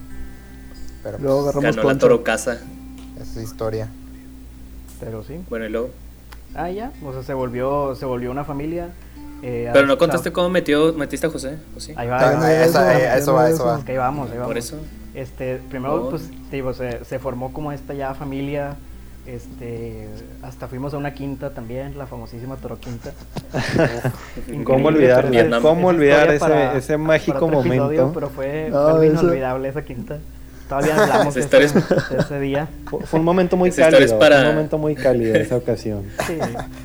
pero 1.03 1.17
Luego 1.19 1.41
agarramos 1.41 1.75
Ganó 1.75 1.91
la. 1.91 1.97
Toro 1.99 2.23
Casa. 2.23 2.57
esa 3.21 3.39
es 3.39 3.45
historia. 3.45 3.89
Pero 5.01 5.23
sí. 5.23 5.43
Bueno, 5.49 5.65
y 5.65 5.69
luego. 5.69 5.89
Ah, 6.55 6.69
ya. 6.69 6.91
O 7.05 7.11
sea, 7.11 7.23
se 7.23 7.33
volvió, 7.33 7.95
se 7.95 8.05
volvió 8.05 8.31
una 8.31 8.45
familia. 8.45 8.89
Eh, 9.43 9.69
Pero 9.73 9.85
no 9.87 9.97
contaste 9.97 10.31
cómo 10.31 10.49
metió, 10.49 10.93
metiste 10.93 11.27
a 11.27 11.29
José, 11.29 11.57
¿o 11.75 11.79
sí? 11.79 11.93
Ahí 11.95 12.07
va, 12.07 12.19
Ah, 12.19 12.29
ahí 12.29 12.35
va. 12.37 12.63
eso, 12.63 12.79
eso 12.89 13.33
va, 13.33 13.47
eso. 13.49 13.55
eso 13.55 13.65
va. 13.65 13.97
Vamos, 13.99 14.29
ahí 14.31 14.37
vamos. 14.37 14.47
Por 14.47 14.57
eso. 14.57 14.77
Este, 15.13 15.57
primero, 15.69 15.95
Oh. 16.05 16.09
pues, 16.09 16.29
digo, 16.51 16.73
se, 16.73 17.03
se 17.05 17.19
formó 17.19 17.53
como 17.53 17.71
esta 17.71 17.93
ya 17.93 18.13
familia. 18.15 18.75
Este, 19.25 20.09
hasta 20.41 20.67
fuimos 20.67 20.93
a 20.93 20.97
una 20.97 21.13
quinta 21.13 21.51
también, 21.51 21.97
la 21.97 22.07
famosísima 22.07 22.57
Toro 22.57 22.77
Quinta. 22.77 23.11
¿Cómo 24.65 24.89
olvidar, 24.89 25.29
cómo 25.61 25.87
olvidar 25.87 26.27
ese, 26.29 26.39
para- 26.39 26.77
ese 26.77 26.97
mágico 26.97 27.45
para 27.45 27.57
otro 27.57 27.59
episodio, 27.61 28.01
momento? 28.01 28.13
pero 28.13 28.29
fue, 28.29 28.69
No, 28.69 28.97
fue 28.97 29.07
eso- 29.07 29.21
inolvidable 29.21 29.69
esa 29.69 29.81
quinta. 29.83 30.17
Todavía 30.69 30.95
hablamos 31.03 31.35
ese, 31.35 32.39
día. 32.39 32.67
Fue, 33.05 33.19
un 33.19 33.25
momento 33.25 33.57
muy 33.57 33.71
cálido, 33.71 33.99
es 34.01 34.13
para- 34.13 34.37
fue 34.39 34.49
un 34.49 34.55
momento 34.55 34.77
muy 34.77 34.95
cálido 34.95 35.35
esa 35.35 35.57
ocasión. 35.57 36.03
Sí. 36.27 36.37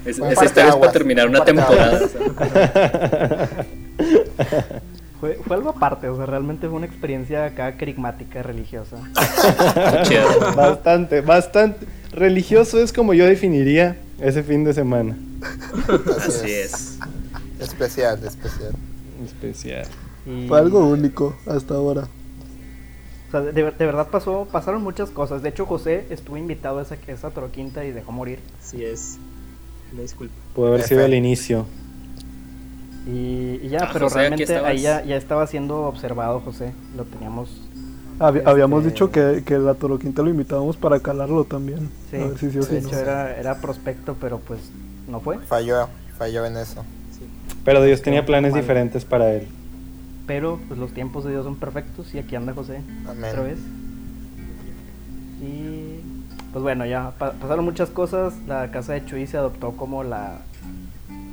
Es- 0.04 0.18
esa 0.18 0.44
historia 0.44 0.70
es 0.70 0.76
para 0.76 0.92
terminar 0.92 1.26
un 1.26 1.36
una 1.36 1.44
temporada. 1.44 2.00
Fue, 5.20 5.34
fue 5.44 5.56
algo 5.56 5.70
aparte, 5.70 6.08
o 6.08 6.16
sea, 6.16 6.26
realmente 6.26 6.68
fue 6.68 6.76
una 6.76 6.86
experiencia 6.86 7.44
acá 7.46 7.76
querigmática, 7.76 8.40
religiosa. 8.42 8.96
Bastante, 10.54 11.22
bastante. 11.22 11.86
Religioso 12.12 12.80
es 12.80 12.92
como 12.92 13.14
yo 13.14 13.24
definiría 13.26 13.96
ese 14.20 14.42
fin 14.44 14.62
de 14.64 14.72
semana. 14.74 15.16
Así 16.24 16.50
es. 16.52 16.98
Especial, 17.60 18.20
especial. 18.24 18.72
Especial. 19.24 19.86
Y- 20.24 20.46
Fue 20.46 20.58
algo 20.58 20.86
único 20.86 21.36
hasta 21.46 21.74
ahora. 21.74 22.06
O 23.28 23.30
sea, 23.30 23.40
de, 23.42 23.52
de 23.52 23.86
verdad 23.86 24.08
pasó, 24.10 24.48
pasaron 24.50 24.82
muchas 24.82 25.10
cosas. 25.10 25.42
De 25.42 25.50
hecho, 25.50 25.66
José 25.66 26.06
estuvo 26.10 26.36
invitado 26.36 26.78
a 26.78 26.82
esa, 26.82 26.94
a 26.96 27.12
esa 27.12 27.30
toroquinta 27.30 27.84
y 27.84 27.92
dejó 27.92 28.10
morir. 28.12 28.38
Así 28.60 28.82
es. 28.84 29.18
Me 29.94 30.02
disculpo. 30.02 30.34
Pudo 30.54 30.68
haber 30.68 30.82
sido 30.82 31.04
el 31.04 31.14
inicio. 31.14 31.66
Y, 33.06 33.60
y 33.62 33.68
ya, 33.70 33.84
Ah, 33.84 33.90
pero 33.92 34.06
José, 34.06 34.18
realmente 34.18 34.56
ahí 34.58 34.80
ya, 34.80 35.02
ya 35.04 35.16
estaba 35.16 35.46
siendo 35.46 35.82
observado 35.82 36.40
José. 36.40 36.72
Lo 36.96 37.04
teníamos. 37.04 37.62
Habi- 38.18 38.38
Este- 38.38 38.50
Habíamos 38.50 38.84
dicho 38.84 39.10
que, 39.10 39.42
que 39.46 39.58
la 39.58 39.74
Toroquinta 39.74 40.22
lo 40.22 40.30
invitábamos 40.30 40.76
para 40.76 41.00
calarlo 41.00 41.44
también. 41.44 41.90
Sí, 42.10 42.16
A 42.16 42.26
ver 42.26 42.38
si 42.38 42.50
sí 42.50 42.58
o 42.58 42.62
si 42.62 42.74
de 42.74 42.80
no. 42.82 42.88
hecho 42.88 42.98
era, 42.98 43.36
era 43.36 43.60
prospecto, 43.60 44.16
pero 44.20 44.38
pues 44.40 44.60
no 45.08 45.20
fue. 45.20 45.38
Falló, 45.38 45.88
falló 46.18 46.44
en 46.44 46.56
eso. 46.56 46.84
Pero 47.64 47.82
Dios 47.82 48.02
tenía 48.02 48.24
planes 48.26 48.52
mal. 48.52 48.60
diferentes 48.60 49.04
para 49.04 49.32
él. 49.32 49.46
Pero 50.28 50.60
pues 50.68 50.78
los 50.78 50.92
tiempos 50.92 51.24
de 51.24 51.30
Dios 51.32 51.42
son 51.44 51.56
perfectos 51.56 52.14
y 52.14 52.18
aquí 52.18 52.36
anda 52.36 52.52
José 52.52 52.80
Amén. 53.08 53.24
otra 53.30 53.42
vez. 53.42 53.58
Y 55.42 56.00
pues 56.52 56.62
bueno, 56.62 56.86
ya 56.86 57.12
pa- 57.18 57.32
pasaron 57.32 57.64
muchas 57.64 57.90
cosas. 57.90 58.34
La 58.46 58.70
casa 58.70 58.92
de 58.92 59.04
Chuy 59.04 59.26
se 59.26 59.36
adoptó 59.36 59.72
como 59.72 60.04
la 60.04 60.38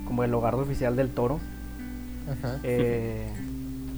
como 0.07 0.23
el 0.23 0.33
hogar 0.33 0.55
oficial 0.55 0.95
del 0.95 1.09
toro. 1.09 1.35
Ujú. 1.35 2.47
eh, 2.63 3.27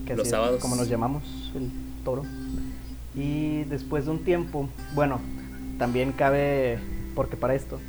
que 0.05 0.13
Los 0.15 0.21
así 0.21 0.27
es 0.27 0.31
sábados. 0.31 0.61
como 0.61 0.75
nos 0.75 0.89
llamamos, 0.89 1.23
el 1.55 1.69
toro. 2.03 2.23
Y 3.15 3.63
después 3.65 4.05
de 4.05 4.11
un 4.11 4.19
tiempo, 4.23 4.69
bueno, 4.95 5.19
también 5.77 6.11
cabe, 6.11 6.79
porque 7.15 7.35
para 7.37 7.55
esto, 7.55 7.79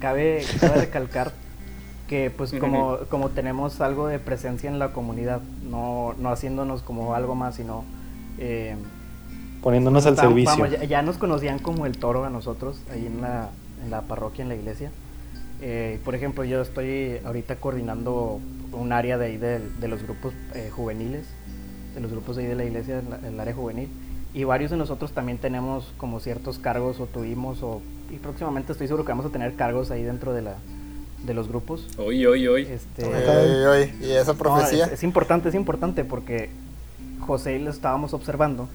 cabe, 0.00 0.44
cabe 0.60 0.74
recalcar 0.80 1.32
que 2.08 2.30
pues 2.30 2.52
como, 2.58 2.96
como 3.10 3.28
tenemos 3.28 3.80
algo 3.80 4.06
de 4.08 4.18
presencia 4.18 4.68
en 4.70 4.78
la 4.78 4.92
comunidad, 4.92 5.40
no, 5.70 6.14
no 6.18 6.30
haciéndonos 6.30 6.82
como 6.82 7.14
algo 7.14 7.34
más, 7.34 7.54
sino... 7.56 7.84
eh, 8.38 8.76
Poniéndonos 9.62 10.06
al 10.06 10.14
Estábamos- 10.14 10.34
servicio. 10.44 10.64
vamos, 10.64 10.70
ya, 10.80 10.84
ya 10.84 11.02
nos 11.02 11.18
conocían 11.18 11.58
como 11.58 11.84
el 11.86 11.98
toro 11.98 12.24
a 12.24 12.30
nosotros, 12.30 12.80
ahí 12.92 13.06
en 13.06 13.20
la, 13.20 13.50
en 13.84 13.90
la 13.90 14.02
parroquia, 14.02 14.42
en 14.42 14.48
la 14.48 14.54
iglesia. 14.54 14.90
Eh, 15.60 15.98
por 16.04 16.14
ejemplo, 16.14 16.44
yo 16.44 16.62
estoy 16.62 17.18
ahorita 17.24 17.56
coordinando 17.56 18.38
un 18.72 18.92
área 18.92 19.18
de 19.18 19.26
ahí 19.26 19.36
de, 19.36 19.58
de 19.58 19.88
los 19.88 20.02
grupos 20.04 20.32
eh, 20.54 20.70
juveniles, 20.74 21.26
de 21.94 22.00
los 22.00 22.10
grupos 22.12 22.36
de 22.36 22.42
ahí 22.44 22.48
de 22.48 22.54
la 22.54 22.64
iglesia, 22.64 23.02
el 23.26 23.40
área 23.40 23.52
juvenil. 23.52 23.88
Y 24.32 24.44
varios 24.44 24.70
de 24.70 24.76
nosotros 24.76 25.10
también 25.12 25.38
tenemos 25.38 25.92
como 25.96 26.20
ciertos 26.20 26.60
cargos 26.60 27.00
o 27.00 27.06
tuvimos, 27.06 27.60
o, 27.64 27.82
y 28.12 28.16
próximamente 28.18 28.70
estoy 28.72 28.86
seguro 28.86 29.04
que 29.04 29.10
vamos 29.10 29.26
a 29.26 29.30
tener 29.30 29.56
cargos 29.56 29.90
ahí 29.90 30.04
dentro 30.04 30.32
de, 30.32 30.42
la, 30.42 30.54
de 31.24 31.34
los 31.34 31.48
grupos. 31.48 31.86
Hoy, 31.98 32.24
hoy, 32.26 32.46
hoy. 32.46 32.62
Este, 32.62 33.04
uy, 33.04 33.82
uy, 34.00 34.06
¿Y 34.06 34.12
esa 34.12 34.32
no, 34.32 34.38
profecía? 34.38 34.86
es, 34.86 34.92
es 34.92 35.02
importante, 35.02 35.48
es 35.48 35.54
importante 35.54 36.04
porque 36.04 36.50
José 37.20 37.56
y 37.56 37.62
lo 37.62 37.70
estábamos 37.70 38.14
observando. 38.14 38.68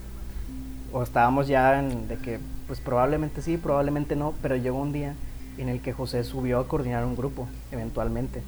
O 0.91 1.01
estábamos 1.01 1.47
ya 1.47 1.79
en 1.79 2.07
de 2.07 2.17
que, 2.17 2.39
pues 2.67 2.79
probablemente 2.79 3.41
sí, 3.41 3.57
probablemente 3.57 4.15
no, 4.15 4.33
pero 4.41 4.55
llegó 4.55 4.79
un 4.79 4.91
día 4.93 5.15
en 5.57 5.69
el 5.69 5.81
que 5.81 5.93
José 5.93 6.23
subió 6.23 6.59
a 6.59 6.67
coordinar 6.67 7.05
un 7.05 7.15
grupo, 7.15 7.47
eventualmente. 7.71 8.41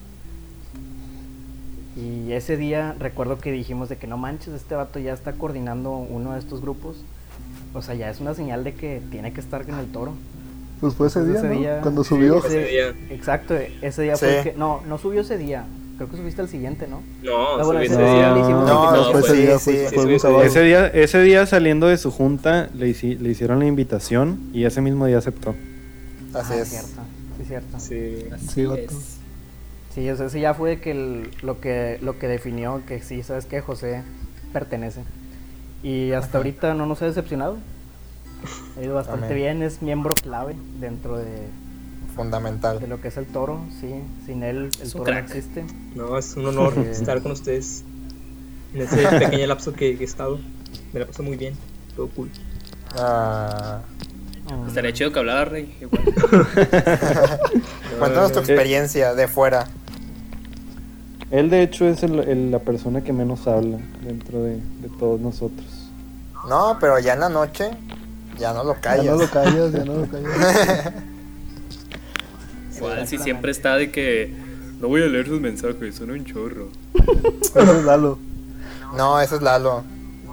Y 1.95 2.33
ese 2.33 2.57
día 2.57 2.95
recuerdo 2.99 3.37
que 3.37 3.51
dijimos 3.51 3.87
de 3.89 3.97
que 3.97 4.05
no 4.05 4.17
manches, 4.17 4.53
este 4.53 4.75
vato 4.75 4.99
ya 4.99 5.13
está 5.13 5.33
coordinando 5.33 5.91
uno 5.91 6.33
de 6.33 6.39
estos 6.39 6.61
grupos. 6.61 6.97
O 7.73 7.81
sea, 7.81 7.95
ya 7.95 8.09
es 8.09 8.19
una 8.19 8.33
señal 8.33 8.63
de 8.63 8.73
que 8.73 9.01
tiene 9.11 9.33
que 9.33 9.39
estar 9.39 9.61
en 9.67 9.75
el 9.75 9.91
toro. 9.91 10.13
Pues 10.81 10.93
fue 10.93 11.07
ese 11.07 11.23
día, 11.25 11.37
Ese 11.39 11.47
¿no? 11.47 11.59
día- 11.59 11.81
Cuando 11.81 12.03
sí, 12.03 12.09
subió. 12.09 12.37
ese- 12.39 12.47
Ese 12.63 12.71
día. 12.71 12.89
Exacto, 13.09 13.55
ese 13.81 14.01
día 14.01 14.15
Sí. 14.15 14.25
fue 14.25 14.37
el 14.39 14.43
que... 14.43 14.53
No, 14.53 14.81
no 14.87 14.97
subió 14.97 15.21
ese 15.21 15.37
día. 15.37 15.65
Creo 15.97 16.09
que 16.09 16.17
subiste 16.17 16.41
al 16.41 16.49
siguiente, 16.49 16.87
¿no? 16.87 17.01
No, 17.23 17.57
Ah, 17.57 17.63
bueno, 17.63 17.79
ese 17.79 17.93
No. 17.97 17.99
día. 18.13 18.29
No, 18.31 19.03
fue 19.05 19.11
pues 19.13 19.25
ese 19.25 19.35
sí, 19.35 19.41
día, 19.43 19.59
sí, 19.59 19.71
fue, 19.71 19.73
sí, 19.89 19.95
fue 19.95 20.19
sí, 20.19 20.27
sí. 20.27 20.27
Ese 20.43 20.61
día, 20.63 20.87
ese 20.87 21.21
día 21.21 21.45
saliendo 21.45 21.87
de 21.87 21.97
su 21.97 22.11
junta 22.11 22.69
le, 22.73 22.87
hici- 22.89 23.17
le 23.17 23.29
hicieron 23.29 23.59
la 23.59 23.65
invitación 23.65 24.39
y 24.53 24.65
ese 24.65 24.81
mismo 24.81 25.05
día 25.05 25.17
aceptó. 25.19 25.55
Así 26.33 26.53
Ah, 26.53 26.61
es. 26.61 26.67
Cierto, 26.67 26.99
sí, 27.37 27.45
cierto. 27.47 27.79
Sí. 27.79 28.25
Sí, 28.53 28.65
vato. 28.65 28.93
Sí, 29.93 30.09
o 30.09 30.17
sea, 30.17 30.25
ese 30.25 30.41
ya 30.41 30.53
fue 30.53 30.81
que 30.81 30.91
el- 30.91 31.29
lo 31.41 31.61
que 31.61 31.97
lo 32.01 32.19
que 32.19 32.27
definió 32.27 32.81
que 32.85 33.01
sí, 33.01 33.23
sabes 33.23 33.45
que 33.45 33.61
José 33.61 34.03
pertenece. 34.51 34.99
Y 35.81 36.11
hasta 36.11 36.37
ahorita 36.39 36.73
no 36.73 36.85
nos 36.87 37.01
ha 37.01 37.05
decepcionado. 37.05 37.55
Ha 38.77 38.81
ido 38.81 38.95
bastante 38.95 39.33
bien, 39.33 39.61
es 39.63 39.81
miembro 39.81 40.13
clave 40.15 40.55
dentro 40.79 41.17
de, 41.17 41.47
Fundamental. 42.15 42.79
de 42.79 42.87
lo 42.87 42.99
que 43.01 43.07
es 43.09 43.17
el 43.17 43.25
toro, 43.25 43.59
sí. 43.79 43.93
Sin 44.25 44.43
él 44.43 44.69
el 44.81 44.91
toro 44.91 45.11
no 45.13 45.19
existe. 45.19 45.65
No, 45.95 46.17
es 46.17 46.35
un 46.35 46.45
honor 46.47 46.77
estar 46.79 47.21
con 47.21 47.31
ustedes 47.31 47.83
en 48.73 48.81
ese 48.81 49.07
pequeño 49.07 49.47
lapso 49.47 49.71
que, 49.73 49.95
que 49.97 50.03
he 50.03 50.07
estado. 50.07 50.39
Me 50.93 50.99
la 50.99 51.05
paso 51.07 51.23
muy 51.23 51.37
bien. 51.37 51.53
Todo 51.95 52.07
cool. 52.09 52.29
Ah, 52.97 53.81
Mm, 54.47 54.67
Estaría 54.67 54.93
chido 54.93 55.11
que 55.11 55.17
hablara, 55.17 55.45
Rey. 55.45 55.75
Igual. 55.81 56.03
cuéntanos 57.99 58.31
tu 58.31 58.37
experiencia 58.39 59.15
de 59.15 59.27
fuera. 59.27 59.65
Él 61.31 61.49
de 61.49 61.63
hecho 61.63 61.87
es 61.87 62.03
el- 62.03 62.19
el- 62.19 62.51
la 62.51 62.59
persona 62.59 63.01
que 63.03 63.11
menos 63.11 63.47
habla 63.47 63.79
dentro 64.03 64.43
de, 64.43 64.57
de 64.57 64.89
todos 64.99 65.19
nosotros. 65.19 65.65
No, 66.47 66.77
pero 66.79 66.99
ya 66.99 67.13
en 67.15 67.21
la 67.21 67.29
noche 67.29 67.71
ya 68.37 68.53
no 68.53 68.63
lo 68.63 68.75
Ya 68.75 68.81
callas. 68.81 69.05
no 69.05 69.15
lo 69.23 69.29
callas, 69.29 69.71
ya 69.71 69.85
no 69.85 69.93
lo 69.95 70.07
callas. 70.07 70.93
Igual, 72.77 73.07
si 73.07 73.17
siempre 73.17 73.51
está 73.51 73.75
de 73.77 73.89
que 73.91 74.33
no 74.81 74.87
voy 74.89 75.01
a 75.03 75.05
leer 75.07 75.27
sus 75.27 75.39
mensajes, 75.39 75.95
son 75.95 76.11
un 76.11 76.25
chorro. 76.25 76.69
Ese 77.41 77.59
es 77.59 77.83
Lalo. 77.85 78.19
No, 78.97 79.19
ese 79.19 79.35
es 79.35 79.41
Lalo. 79.41 79.83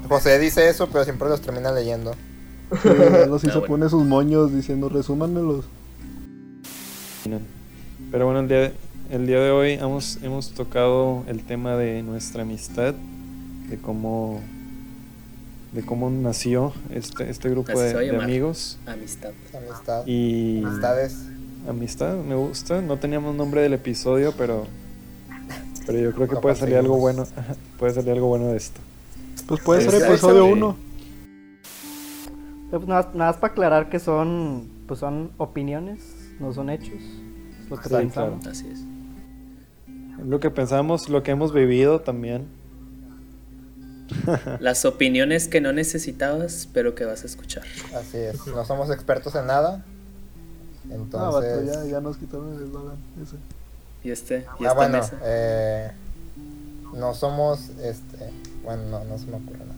José 0.08 0.38
dice 0.38 0.68
eso, 0.68 0.88
pero 0.88 1.04
siempre 1.04 1.28
los 1.28 1.40
termina 1.40 1.72
leyendo. 1.72 2.14
Sí, 2.82 2.88
Lalo 2.88 3.38
sí 3.38 3.46
Ah, 3.48 3.52
se 3.52 3.58
bueno. 3.58 3.66
pone 3.66 3.88
sus 3.88 4.04
moños 4.04 4.52
diciendo, 4.52 4.88
resúmanmelos. 4.88 5.64
Pero 8.10 8.24
bueno, 8.26 8.40
el 8.40 8.48
día, 8.48 8.72
el 9.10 9.26
día 9.26 9.40
de 9.40 9.50
hoy 9.50 9.72
hemos, 9.74 10.18
hemos 10.22 10.50
tocado 10.52 11.22
el 11.28 11.44
tema 11.44 11.76
de 11.76 12.02
nuestra 12.02 12.42
amistad, 12.42 12.94
de 13.68 13.78
cómo, 13.78 14.40
de 15.72 15.82
cómo 15.82 16.10
nació 16.10 16.72
este, 16.90 17.30
este 17.30 17.48
grupo 17.48 17.78
de, 17.78 18.16
amigos. 18.16 18.78
Amistad. 18.86 19.30
Amistad. 19.56 20.06
Y 20.06 20.62
Amistades. 20.64 21.16
amistad, 21.68 22.16
me 22.16 22.34
gusta. 22.34 22.82
No 22.82 22.98
teníamos 22.98 23.34
nombre 23.34 23.62
del 23.62 23.72
episodio, 23.72 24.34
pero, 24.36 24.66
pero 25.86 25.98
yo 25.98 26.12
creo 26.12 26.28
que 26.28 26.36
puede 26.36 26.56
salir 26.56 26.76
algo 26.76 26.98
bueno. 26.98 27.24
puede 27.78 27.94
salir 27.94 28.12
algo 28.12 28.28
bueno 28.28 28.48
de 28.48 28.56
esto. 28.56 28.80
Pues 29.46 29.60
puede 29.62 29.82
Sí, 29.82 29.90
ser 29.90 30.02
episodio 30.02 30.44
sí. 30.46 30.52
1. 30.52 30.76
Pues 32.70 32.86
nada, 32.86 33.10
nada 33.14 33.32
más 33.32 33.36
para 33.36 33.52
aclarar 33.52 33.88
que 33.90 33.98
son 33.98 34.68
pues 34.86 35.00
son 35.00 35.30
opiniones, 35.38 36.00
no 36.38 36.52
son 36.52 36.68
hechos. 36.68 37.00
Es 37.62 37.70
lo 37.70 37.76
que 37.76 37.82
Exacto. 37.82 37.98
pensamos. 37.98 38.46
Así 38.46 38.68
es. 38.68 38.80
Lo 40.24 40.38
que 40.38 40.50
pensamos, 40.50 41.08
lo 41.08 41.22
que 41.22 41.30
hemos 41.30 41.52
vivido 41.52 42.00
también. 42.00 42.46
Las 44.60 44.84
opiniones 44.84 45.48
que 45.48 45.60
no 45.60 45.72
necesitabas, 45.72 46.68
pero 46.72 46.94
que 46.94 47.04
vas 47.04 47.22
a 47.22 47.26
escuchar. 47.26 47.64
Así 47.94 48.18
es. 48.18 48.46
No 48.46 48.64
somos 48.64 48.90
expertos 48.90 49.34
en 49.34 49.46
nada. 49.46 49.84
Ah, 50.84 51.30
vato, 51.30 51.42
Entonces. 51.42 51.74
ya, 51.74 51.84
ya 51.86 52.00
nos 52.00 52.16
quitaron 52.18 52.54
el 52.56 52.64
eslogan 52.64 52.96
ese. 53.22 53.36
Y 54.04 54.10
este, 54.10 54.38
y 54.38 54.44
Ah, 54.46 54.54
esta 54.68 54.72
bueno, 54.74 54.98
mesa. 54.98 55.18
eh, 55.24 55.92
no 56.94 57.14
somos, 57.14 57.70
este, 57.82 58.30
bueno, 58.64 58.82
no, 58.90 59.04
no 59.04 59.18
se 59.18 59.26
me 59.26 59.36
ocurre 59.36 59.58
nada. 59.60 59.72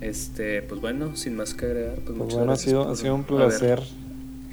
Este, 0.00 0.60
pues 0.62 0.80
bueno, 0.80 1.16
sin 1.16 1.36
más 1.36 1.54
que 1.54 1.64
agregar, 1.66 1.94
pues, 1.94 2.06
Pues 2.06 2.18
muchas 2.18 2.34
bueno, 2.34 2.42
ha 2.52 2.54
gracias 2.54 2.68
sido, 2.70 2.82
por 2.84 2.92
ha 2.92 2.96
sido 2.96 3.14
un 3.14 3.24
placer 3.24 3.82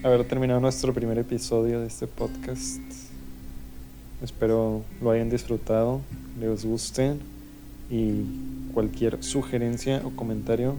haber 0.04 0.26
terminado 0.28 0.60
nuestro 0.62 0.94
primer 0.94 1.18
episodio 1.18 1.82
de 1.82 1.88
este 1.88 2.08
podcast. 2.08 2.80
Espero 4.22 4.84
lo 5.02 5.12
hayan 5.12 5.30
disfrutado, 5.30 6.00
les 6.40 6.64
guste 6.66 7.18
y 7.94 8.26
cualquier 8.74 9.24
sugerencia 9.24 10.02
o 10.04 10.10
comentario, 10.16 10.76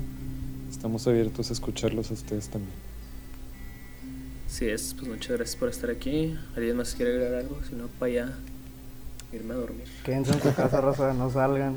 estamos 0.71 1.07
abiertos 1.07 1.51
a 1.51 1.53
escucharlos 1.53 2.11
a 2.11 2.15
ustedes 2.15 2.49
también. 2.49 2.75
Si 4.49 4.67
es, 4.67 4.95
pues 4.99 5.09
muchas 5.09 5.37
gracias 5.37 5.57
por 5.57 5.69
estar 5.69 5.91
aquí. 5.91 6.37
¿Alguien 6.57 6.77
más 6.77 6.95
quiere 6.95 7.13
agregar 7.13 7.41
algo? 7.41 7.59
Si 7.69 7.75
no, 7.75 7.87
para 7.99 8.11
allá 8.13 8.33
irme 9.33 9.55
a 9.55 9.57
dormir. 9.57 9.85
Quédense 10.05 10.33
en 10.33 10.43
su 10.43 10.55
casa, 10.55 10.81
raza, 10.81 11.13
no 11.15 11.31
salgan. 11.31 11.75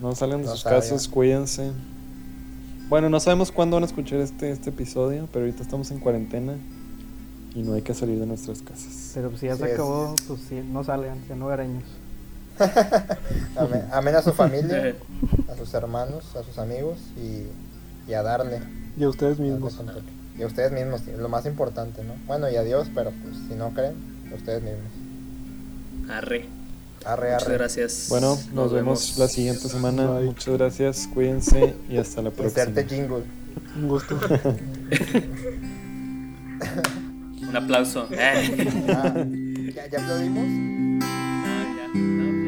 No 0.00 0.14
salgan 0.14 0.40
de 0.42 0.46
No 0.46 0.52
sus 0.52 0.60
salgan. 0.62 0.80
casas, 0.80 1.08
cuídense. 1.08 1.72
Bueno, 2.88 3.08
no 3.10 3.20
sabemos 3.20 3.50
cuándo 3.52 3.76
van 3.76 3.82
a 3.82 3.86
escuchar 3.86 4.20
este, 4.20 4.50
este 4.50 4.70
episodio, 4.70 5.28
pero 5.32 5.44
ahorita 5.44 5.62
estamos 5.62 5.90
en 5.90 5.98
cuarentena 5.98 6.54
y 7.54 7.62
no 7.62 7.74
hay 7.74 7.82
que 7.82 7.94
salir 7.94 8.18
de 8.18 8.26
nuestras 8.26 8.62
casas. 8.62 9.10
Pero 9.14 9.36
si 9.36 9.46
ya 9.46 9.54
Sí, 9.56 9.62
se 9.62 9.66
es- 9.68 9.74
acabó, 9.74 10.14
pues 10.26 10.40
sí, 10.48 10.60
no 10.68 10.84
salgan, 10.84 11.18
sean 11.26 11.42
hogareños. 11.42 11.84
Amén, 13.56 13.84
amén 13.92 14.14
a 14.14 14.22
su 14.22 14.32
familia, 14.32 14.94
a 15.52 15.56
sus 15.56 15.72
hermanos, 15.74 16.36
a 16.36 16.42
sus 16.42 16.58
amigos 16.58 16.98
y, 17.16 17.46
y 18.10 18.14
a 18.14 18.22
darle. 18.22 18.60
Y 18.96 19.04
a 19.04 19.08
ustedes 19.08 19.38
mismos. 19.38 19.78
Y 20.38 20.42
a 20.42 20.46
ustedes 20.46 20.72
mismos, 20.72 21.06
lo 21.06 21.28
más 21.28 21.46
importante, 21.46 22.04
¿no? 22.04 22.14
Bueno, 22.26 22.48
y 22.48 22.56
a 22.56 22.62
Dios, 22.62 22.88
pero 22.94 23.10
pues 23.22 23.36
si 23.48 23.54
no 23.54 23.70
creen, 23.70 23.94
a 24.30 24.34
ustedes 24.34 24.62
mismos. 24.62 26.10
Arre. 26.10 26.46
Arre, 27.04 27.32
Muchas 27.32 27.46
arre. 27.48 27.58
gracias. 27.58 28.06
Bueno, 28.08 28.38
nos, 28.52 28.72
vemos, 28.72 29.18
la 29.18 29.28
siguiente 29.28 29.68
semana. 29.68 30.06
Bye. 30.10 30.26
Muchas 30.26 30.58
gracias, 30.58 31.08
cuídense 31.12 31.74
y 31.88 31.96
hasta 31.96 32.22
la 32.22 32.30
próxima. 32.30 32.64
Inserte 32.64 32.94
jingle. 32.94 33.24
Un 33.76 33.88
gusto. 33.88 34.18
Un 37.48 37.56
aplauso. 37.56 38.06
Eh. 38.10 38.86
Ah, 38.88 39.24
¿ya, 39.74 39.86
¿Ya 39.86 39.98
aplaudimos? 40.02 40.44
No, 40.44 41.00
ya, 41.76 41.88
no, 41.94 42.46
ya. 42.46 42.47